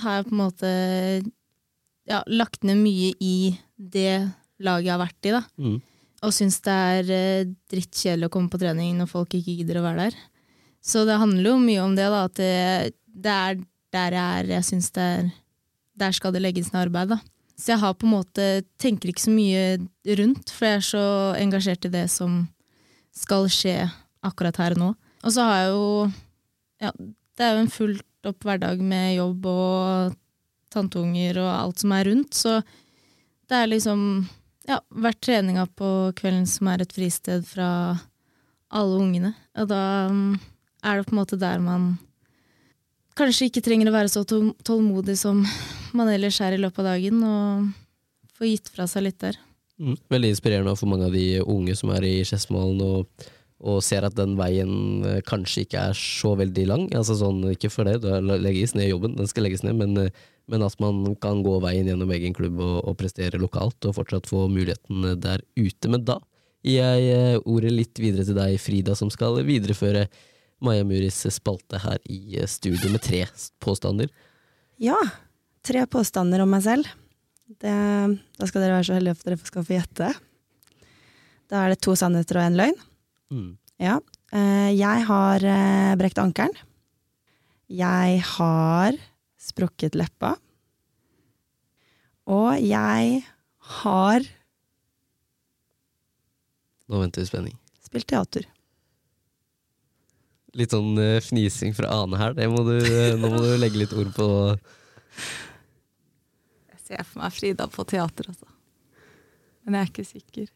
har 0.00 0.18
jeg 0.18 0.26
på 0.26 0.34
en 0.34 0.40
måte 0.40 0.70
ja, 2.10 2.22
lagt 2.26 2.64
ned 2.66 2.80
mye 2.80 3.12
i 3.22 3.36
det 3.76 4.24
laget 4.62 4.88
jeg 4.88 4.94
har 4.94 5.04
vært 5.04 5.28
i, 5.28 5.34
da. 5.36 5.42
Mm. 5.60 5.76
Og 6.26 6.32
syns 6.34 6.58
det 6.64 6.72
er 6.72 7.12
eh, 7.12 7.52
drittkjedelig 7.70 8.30
å 8.30 8.32
komme 8.32 8.50
på 8.52 8.60
trening 8.60 8.96
når 8.98 9.12
folk 9.12 9.36
ikke 9.36 9.60
gidder 9.60 9.80
å 9.80 9.86
være 9.86 10.08
der. 10.08 10.18
Så 10.86 11.02
det 11.08 11.18
handler 11.18 11.50
jo 11.50 11.56
mye 11.62 11.82
om 11.82 11.96
det, 11.98 12.06
da. 12.12 12.26
At 12.28 12.36
det, 12.38 12.94
det 13.10 13.32
er 13.32 13.58
der 13.96 14.16
jeg 14.16 14.42
er 14.42 14.52
jeg 14.58 14.66
syns 14.68 14.92
det 14.94 15.02
er 15.02 15.32
der 15.96 16.12
skal 16.12 16.34
det 16.34 16.42
legges 16.44 16.68
ned 16.72 16.86
arbeid. 16.86 17.14
da. 17.14 17.18
Så 17.56 17.72
jeg 17.72 17.80
har 17.80 17.94
på 17.96 18.06
en 18.06 18.12
måte, 18.18 18.46
tenker 18.76 19.08
ikke 19.10 19.24
så 19.24 19.32
mye 19.32 19.62
rundt, 20.18 20.52
for 20.52 20.68
jeg 20.68 20.76
er 20.76 20.84
så 20.84 21.04
engasjert 21.40 21.88
i 21.88 21.92
det 21.94 22.04
som 22.12 22.42
skal 23.16 23.48
skje 23.48 23.78
akkurat 24.26 24.58
her 24.60 24.76
og 24.76 24.82
nå. 24.82 24.90
Og 25.24 25.32
så 25.32 25.46
har 25.48 25.62
jeg 25.62 25.72
jo 25.72 25.86
Ja, 26.76 26.90
det 26.92 27.44
er 27.44 27.54
jo 27.54 27.60
en 27.64 27.72
fullt 27.72 28.28
opp 28.28 28.44
hverdag 28.44 28.82
med 28.84 29.14
jobb 29.16 29.46
og 29.48 30.16
tanteunger 30.68 31.38
og 31.40 31.48
alt 31.48 31.80
som 31.80 31.94
er 31.96 32.04
rundt, 32.10 32.36
så 32.36 32.58
det 33.48 33.56
er 33.56 33.70
liksom 33.70 34.02
ja, 34.68 34.76
vært 34.90 35.22
treninga 35.24 35.64
på 35.78 35.88
kvelden 36.18 36.44
som 36.50 36.68
er 36.68 36.84
et 36.84 36.92
fristed 36.92 37.46
fra 37.48 37.70
alle 38.68 38.98
ungene. 39.00 39.32
Og 39.56 39.70
da 39.70 39.80
er 40.86 41.00
det 41.00 41.08
på 41.08 41.16
en 41.16 41.20
måte 41.20 41.38
der 41.40 41.62
man 41.62 41.96
kanskje 43.16 43.48
ikke 43.48 43.64
trenger 43.64 43.90
å 43.90 43.96
være 43.96 44.12
så 44.12 44.22
tålmodig 44.26 45.16
som 45.18 45.42
man 45.96 46.10
ellers 46.12 46.38
er 46.44 46.56
i 46.56 46.60
løpet 46.60 46.82
av 46.82 46.90
dagen, 46.92 47.22
og 47.24 48.36
få 48.36 48.50
gitt 48.50 48.68
fra 48.72 48.86
seg 48.90 49.06
litt 49.06 49.18
der. 49.22 49.38
Mm. 49.80 49.96
Veldig 50.12 50.32
inspirerende 50.32 50.76
for 50.76 50.88
mange 50.88 51.08
av 51.08 51.16
de 51.16 51.40
unge 51.42 51.74
som 51.76 51.92
er 51.92 52.04
i 52.08 52.14
Skedsmalen 52.24 52.80
og, 52.84 53.26
og, 53.60 53.82
ser 53.84 54.06
at 54.08 54.16
den 54.16 54.36
veien 54.38 55.04
eh, 55.04 55.18
kanskje 55.24 55.66
ikke 55.66 55.82
er 55.90 55.98
så 55.98 56.32
veldig 56.38 56.64
lang. 56.68 56.86
Altså 56.96 57.16
sånn, 57.18 57.42
Ikke 57.52 57.72
for 57.72 57.88
det, 57.88 57.98
da 58.04 58.20
legges 58.20 58.76
ned 58.76 58.88
jobben, 58.90 59.16
den 59.18 59.28
skal 59.28 59.48
legges 59.48 59.64
ned, 59.66 59.76
men, 59.80 59.96
eh, 60.00 60.24
men 60.48 60.64
at 60.64 60.78
man 60.80 61.16
kan 61.20 61.42
gå 61.44 61.58
veien 61.64 61.88
gjennom 61.88 62.12
egen 62.16 62.36
klubb 62.36 62.60
og, 62.60 62.78
og, 62.84 62.96
prestere 63.00 63.40
lokalt 63.40 63.88
og 63.88 63.98
fortsatt 63.98 64.28
få 64.30 64.46
muligheten 64.52 65.12
der 65.20 65.44
ute. 65.58 65.92
Men 65.92 66.04
da 66.08 66.20
gir 66.64 66.80
jeg 66.80 67.12
eh, 67.12 67.42
ordet 67.44 67.74
litt 67.74 68.00
videre 68.00 68.24
til 68.28 68.38
deg, 68.38 68.56
Frida, 68.60 68.96
som 68.96 69.12
skal 69.12 69.42
videreføre 69.44 70.06
Maja 70.64 70.84
Muris 70.88 71.18
spalte 71.34 71.80
her 71.82 71.98
i 72.08 72.40
studio 72.48 72.90
med 72.92 73.02
tre 73.04 73.24
påstander. 73.60 74.08
Ja, 74.80 74.96
tre 75.66 75.84
påstander 75.90 76.40
om 76.44 76.52
meg 76.52 76.64
selv. 76.64 76.88
Det, 77.46 77.74
da 78.38 78.48
skal 78.48 78.64
dere 78.64 78.78
være 78.78 78.88
så 78.88 78.96
heldige 78.96 79.18
at 79.18 79.26
dere 79.28 79.38
skal 79.44 79.66
få 79.66 79.76
gjette. 79.76 80.08
Da 81.46 81.62
er 81.62 81.72
det 81.74 81.82
to 81.84 81.94
sannheter 81.98 82.40
og 82.40 82.48
en 82.48 82.58
løgn. 82.58 82.80
Mm. 83.30 83.52
Ja. 83.82 83.98
Eh, 84.34 84.72
jeg 84.74 85.04
har 85.10 85.44
eh, 85.46 85.92
brekt 86.00 86.18
ankelen. 86.22 86.56
Jeg 87.70 88.22
har 88.36 88.98
sprukket 89.42 89.98
leppa. 89.98 90.34
Og 92.26 92.58
jeg 92.62 93.22
har 93.82 94.26
Nå 96.86 97.00
venter 97.02 97.24
vi 97.24 97.26
spenning. 97.26 97.54
Spilt 97.82 98.06
teater. 98.06 98.44
Litt 100.56 100.72
sånn 100.72 100.96
uh, 100.96 101.18
fnising 101.20 101.74
fra 101.76 101.90
Ane 101.92 102.18
her. 102.20 102.36
Må 102.48 102.62
du, 102.64 102.76
uh, 102.80 103.14
nå 103.20 103.28
må 103.32 103.40
du 103.44 103.56
legge 103.60 103.82
litt 103.82 103.92
ord 103.96 104.12
på 104.16 104.28
Jeg 106.72 106.80
ser 106.86 107.02
for 107.04 107.20
meg 107.20 107.34
Frida 107.36 107.66
på 107.72 107.84
teater, 107.88 108.30
altså. 108.32 108.48
Men 109.66 109.76
jeg 109.76 109.82
er 109.82 109.90
ikke 109.90 110.06
sikker. 110.06 110.48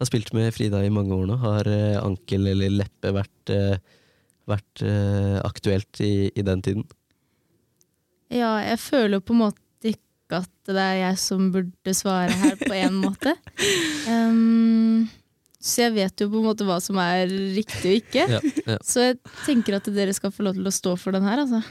Har 0.00 0.08
spilt 0.10 0.32
med 0.34 0.50
Frida 0.56 0.80
i 0.82 0.90
mange 0.90 1.14
år 1.14 1.28
nå. 1.30 1.38
Har 1.44 1.70
uh, 1.70 2.02
ankel 2.02 2.50
eller 2.50 2.78
leppe 2.82 3.14
vært, 3.14 3.54
vært 4.50 4.86
aktuelt 5.46 6.02
i, 6.02 6.30
i, 6.34 6.42
den 6.42 6.64
tiden? 6.64 6.86
Ja, 8.32 8.56
jeg 8.64 8.80
føler 8.82 9.20
jo 9.20 9.26
på 9.28 9.36
en 9.36 9.44
måte 9.44 9.60
ikke 9.92 10.40
at 10.40 10.50
det 10.66 10.82
er 10.82 10.96
jeg 10.98 11.20
som 11.22 11.52
burde 11.54 11.94
svare 11.94 12.34
her, 12.40 12.56
på 12.58 12.74
en 12.80 13.02
måte. 13.04 13.36
Um, 14.04 15.08
Så 15.64 15.86
jeg 15.86 15.94
vet 15.94 16.20
jo 16.20 16.28
på 16.28 16.42
en 16.42 16.48
måte 16.50 16.66
hva 16.68 16.76
som 16.84 16.98
er 17.00 17.30
riktig 17.56 17.88
og 17.88 17.96
ikke. 18.02 18.26
Ja, 18.34 18.40
ja. 18.68 18.76
Så 18.84 19.06
jeg 19.06 19.16
tenker 19.46 19.78
at 19.78 19.88
dere 19.96 20.12
skal 20.16 20.32
få 20.34 20.44
lov 20.44 20.58
til 20.58 20.68
å 20.68 20.74
stå 20.74 20.92
for 21.00 21.16
den 21.16 21.24
her, 21.24 21.40
altså. 21.40 21.62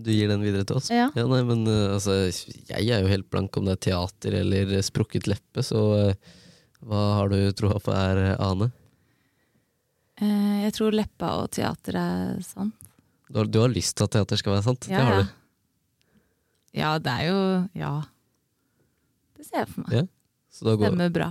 Du 0.00 0.12
gir 0.14 0.30
den 0.30 0.44
videre 0.44 0.64
til 0.64 0.78
oss? 0.78 0.90
Ja. 0.94 1.08
ja 1.18 1.24
nei, 1.28 1.40
men 1.46 1.64
uh, 1.66 1.96
altså, 1.96 2.20
jeg 2.30 2.86
er 2.86 3.02
jo 3.02 3.10
helt 3.10 3.26
blank 3.32 3.58
om 3.58 3.66
det 3.66 3.74
er 3.76 3.82
teater 3.90 4.36
eller 4.44 4.76
sprukket 4.86 5.26
leppe, 5.28 5.64
så 5.66 5.82
uh, 6.12 6.36
hva 6.86 7.02
har 7.18 7.34
du 7.34 7.50
troa 7.58 7.82
på 7.82 7.96
er 7.96 8.22
uh, 8.30 8.46
Ane? 8.50 8.70
jeg 10.20 10.74
tror 10.76 10.92
leppa 10.92 11.30
og 11.40 11.46
teater 11.48 11.96
er 11.96 12.40
sant. 12.44 12.74
Du 13.32 13.38
har, 13.38 13.46
du 13.48 13.56
har, 13.62 13.70
lyst 13.72 13.94
til 13.96 14.04
at 14.04 14.12
teater 14.12 14.36
skal 14.36 14.52
være 14.52 14.66
sant? 14.66 14.84
det 14.84 15.00
har 15.00 15.22
du. 15.22 15.30
Ja, 16.76 16.90
det 17.00 17.14
er 17.14 17.30
jo 17.30 17.38
Ja. 17.80 17.92
Det 19.38 19.46
ser 19.48 19.62
jeg 19.62 19.70
for 19.72 19.86
meg. 19.86 20.10
Stemmer 20.52 21.14
bra. 21.14 21.30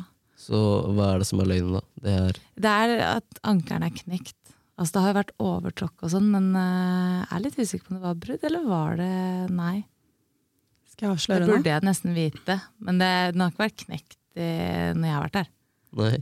Så 0.49 0.59
hva 0.97 1.11
er 1.13 1.21
det 1.21 1.27
som 1.29 1.41
er 1.43 1.49
løgnen, 1.51 1.77
da? 1.77 1.81
Det 2.01 2.13
er, 2.23 2.41
det 2.57 2.73
er 2.83 3.05
at 3.05 3.41
ankelen 3.45 3.85
er 3.85 3.93
knekt. 3.93 4.35
Altså 4.79 4.95
Det 4.95 5.03
har 5.03 5.11
jo 5.11 5.19
vært 5.19 5.33
overtråkk 5.43 6.05
og 6.07 6.11
sånn, 6.13 6.29
men 6.33 6.51
uh, 6.55 7.19
jeg 7.19 7.35
er 7.35 7.43
litt 7.43 7.59
usikker 7.59 7.85
på 7.85 7.93
om 7.93 7.99
det 7.99 8.05
var 8.07 8.19
brudd, 8.23 8.45
eller 8.47 8.67
var 8.69 8.97
det 8.97 9.13
nei? 9.51 9.75
Skal 10.89 11.05
jeg 11.05 11.17
avsløre 11.17 11.43
det? 11.43 11.49
Det 11.49 11.57
burde 11.57 11.73
jeg 11.73 11.85
nesten 11.85 12.15
vite, 12.15 12.55
men 12.87 13.01
det, 13.01 13.11
den 13.35 13.43
har 13.43 13.51
ikke 13.51 13.65
vært 13.65 13.83
knekt 13.83 14.17
i, 14.39 14.47
når 14.95 15.05
jeg 15.05 15.15
har 15.17 15.25
vært 15.27 15.39
her. 15.41 15.51
Nei. 15.99 16.17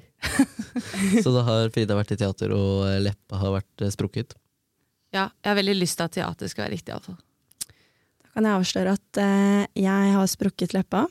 Så 1.24 1.32
da 1.36 1.44
har 1.48 1.72
Frida 1.76 1.98
vært 1.98 2.16
i 2.16 2.20
teater, 2.20 2.54
og 2.56 2.90
leppa 3.04 3.40
har 3.42 3.56
vært 3.60 3.86
eh, 3.86 3.94
sprukket? 3.94 4.36
Ja, 5.14 5.30
jeg 5.42 5.50
har 5.52 5.58
veldig 5.60 5.78
lyst 5.78 6.00
til 6.00 6.08
at 6.08 6.16
teater 6.18 6.52
skal 6.52 6.66
være 6.66 6.76
riktig, 6.76 6.96
iallfall. 6.96 7.18
Da 8.24 8.34
kan 8.34 8.48
jeg 8.48 8.60
avsløre 8.60 8.98
at 8.98 9.22
uh, 9.22 9.64
jeg 9.78 10.18
har 10.18 10.34
sprukket 10.34 10.76
leppa, 10.78 11.06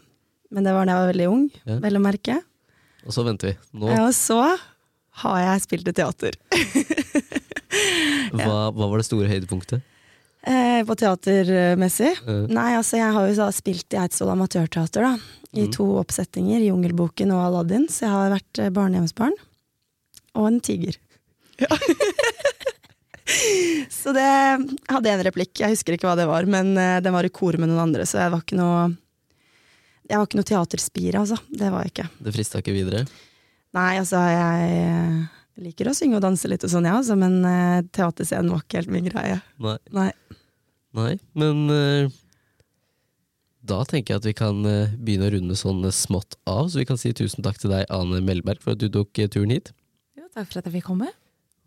men 0.50 0.66
det 0.66 0.74
var 0.74 0.86
da 0.86 0.94
jeg 0.94 1.04
var 1.04 1.12
veldig 1.14 1.30
ung, 1.30 1.48
ja. 1.62 1.78
vel 1.86 1.98
å 1.98 2.02
merke. 2.02 2.40
Og 3.06 3.14
så 3.14 3.24
venter 3.26 3.52
vi. 3.52 3.56
Nå. 3.78 3.90
Ja, 3.92 4.06
og 4.08 4.14
så 4.16 4.40
har 5.22 5.42
jeg 5.42 5.64
spilt 5.64 5.88
i 5.88 5.94
teater. 5.96 6.36
hva, 8.34 8.56
hva, 8.74 8.88
var 8.88 8.98
det 8.98 9.06
store 9.06 9.30
høydepunktet? 9.30 9.84
Eh, 10.46 10.82
på 10.86 10.94
teatermessig? 10.98 12.12
Eh. 12.26 12.44
Nei, 12.52 12.68
altså 12.78 13.00
jeg 13.00 13.14
har 13.16 13.30
jo 13.30 13.38
da 13.38 13.48
spilt 13.54 13.96
i 13.96 14.00
Eidsvoll 14.02 14.34
Amatørteater, 14.34 15.06
da. 15.06 15.40
I 15.56 15.66
mm. 15.66 15.72
to 15.74 15.86
oppsettinger, 16.02 16.60
Jungelboken 16.66 17.32
og 17.34 17.46
Aladdin. 17.46 17.88
Så 17.90 18.04
jeg 18.06 18.14
har 18.14 18.34
vært 18.34 18.62
eh, 18.62 18.72
barnehjemsbarn. 18.74 19.34
Og 20.36 20.50
en 20.50 20.60
tiger. 20.60 20.98
Ja. 21.62 21.70
så 23.98 24.12
det 24.14 24.28
hadde 24.90 25.14
en 25.14 25.24
replikk. 25.26 25.54
Jeg 25.62 25.72
husker 25.72 25.96
ikke 25.96 26.10
hva 26.10 26.18
det 26.18 26.28
var, 26.28 26.46
men 26.50 26.74
uh, 26.76 26.98
den 27.02 27.14
var 27.16 27.24
i 27.24 27.32
kor 27.32 27.56
med 27.56 27.70
noen 27.70 27.86
andre, 27.88 28.04
så 28.06 28.20
jeg 28.20 28.34
var 28.34 28.44
ikke 28.44 28.58
noe 28.60 28.90
jeg 30.06 30.18
var 30.18 30.28
ikke 30.28 30.38
noe 30.38 30.48
teaterspire, 30.48 31.22
altså. 31.22 31.38
Det 31.50 31.70
var 31.72 31.84
jeg 31.84 31.94
ikke. 31.94 32.06
Det 32.26 32.34
frista 32.34 32.62
ikke 32.62 32.74
videre? 32.76 33.06
Nei, 33.76 33.92
altså, 34.00 34.20
jeg 34.30 35.64
liker 35.66 35.90
å 35.90 35.96
synge 35.96 36.18
og 36.18 36.24
danse 36.24 36.48
litt 36.50 36.64
og 36.66 36.72
sånn, 36.72 36.86
ja, 36.88 36.98
altså, 37.00 37.16
men 37.18 37.40
uh, 37.44 37.80
teaterscenen 37.94 38.52
var 38.52 38.62
ikke 38.64 38.80
helt 38.82 38.92
min 38.92 39.08
greie. 39.08 39.40
Nei. 39.62 39.76
Nei. 39.96 40.10
Nei 40.96 41.10
men 41.36 41.66
uh, 41.68 42.14
da 43.66 43.82
tenker 43.88 44.14
jeg 44.14 44.22
at 44.22 44.28
vi 44.30 44.36
kan 44.36 44.62
uh, 44.64 44.94
begynne 44.96 45.28
å 45.28 45.34
runde 45.34 45.58
sånn 45.58 45.84
smått 45.92 46.38
av, 46.48 46.70
så 46.70 46.80
vi 46.80 46.88
kan 46.88 47.00
si 47.00 47.12
tusen 47.16 47.44
takk 47.44 47.60
til 47.62 47.72
deg, 47.74 47.88
Ane 47.92 48.22
Melberg, 48.24 48.62
for 48.64 48.76
at 48.76 48.82
du 48.84 48.88
tok 48.92 49.16
turen 49.32 49.54
hit. 49.56 49.72
Jo, 50.16 50.28
takk 50.30 50.50
for 50.50 50.60
at 50.60 50.68
jeg 50.68 50.78
fikk 50.78 50.90
komme. 50.92 51.10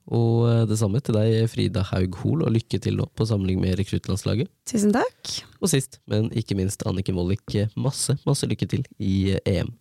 Og 0.10 0.48
eh, 0.50 0.64
det 0.70 0.80
samme 0.82 1.02
til 1.06 1.18
deg, 1.18 1.44
Frida 1.52 1.84
Haug 1.92 2.18
Hol, 2.24 2.44
og 2.46 2.54
lykke 2.56 2.82
til 2.82 2.98
nå 2.98 3.06
på 3.14 3.28
samling 3.30 3.62
med 3.62 3.78
rekruttlandslaget. 3.80 4.50
Tusen 4.70 4.94
takk. 4.96 5.36
Og 5.62 5.70
sist, 5.72 6.00
men 6.10 6.32
ikke 6.38 6.58
minst, 6.58 6.86
Annike 6.90 7.14
Mollik, 7.14 7.60
masse, 7.78 8.18
masse 8.26 8.50
lykke 8.50 8.70
til 8.70 8.88
i 8.98 9.36
eh, 9.36 9.60
EM. 9.60 9.74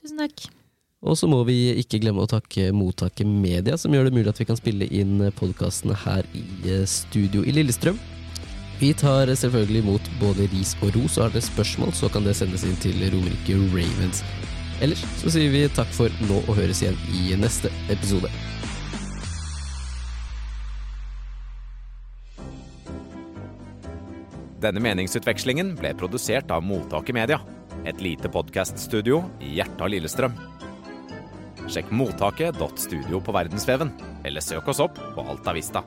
Tusen 0.00 0.22
takk. 0.22 0.48
Og 1.06 1.14
så 1.20 1.28
må 1.28 1.42
vi 1.46 1.76
ikke 1.76 2.00
glemme 2.02 2.24
å 2.24 2.30
takke 2.30 2.70
Mottaket 2.74 3.28
Media, 3.28 3.76
som 3.78 3.92
gjør 3.92 4.08
det 4.08 4.16
mulig 4.16 4.30
at 4.32 4.40
vi 4.40 4.48
kan 4.48 4.58
spille 4.58 4.88
inn 4.88 5.20
podkastene 5.36 5.96
her 6.06 6.26
i 6.34 6.46
eh, 6.64 6.86
studio 6.88 7.44
i 7.44 7.54
Lillestrøm. 7.54 8.00
Vi 8.80 8.90
tar 8.96 9.28
selvfølgelig 9.28 9.84
imot 9.84 10.08
både 10.20 10.48
ris 10.52 10.74
og 10.82 10.96
ros, 10.96 11.16
og 11.16 11.28
har 11.28 11.36
dere 11.36 11.46
spørsmål, 11.46 11.94
så 11.96 12.10
kan 12.12 12.26
det 12.28 12.36
sendes 12.36 12.64
inn 12.64 12.76
til 12.80 13.00
Romerike 13.12 13.56
Ravens. 13.72 14.24
Ellers 14.84 15.04
så 15.22 15.32
sier 15.32 15.52
vi 15.52 15.64
takk 15.72 15.88
for 15.96 16.12
nå 16.28 16.42
og 16.44 16.58
høres 16.58 16.82
igjen 16.84 16.98
i 17.16 17.38
neste 17.40 17.72
episode. 17.92 18.28
Denne 24.56 24.80
meningsutvekslingen 24.80 25.74
ble 25.76 25.92
produsert 26.00 26.50
av 26.54 26.64
Mottaket 26.64 27.16
Media, 27.16 27.40
et 27.84 28.00
lite 28.00 28.30
podkaststudio 28.32 29.20
i 29.44 29.58
hjertet 29.58 29.84
av 29.84 29.92
Lillestrøm. 29.92 30.38
Sjekk 31.66 31.92
mottaket.studio 31.92 33.20
på 33.20 33.36
verdensveven, 33.36 33.92
eller 34.24 34.44
søk 34.44 34.72
oss 34.72 34.80
opp 34.80 34.96
på 34.96 35.28
Alta 35.28 35.52
Vista. 35.56 35.84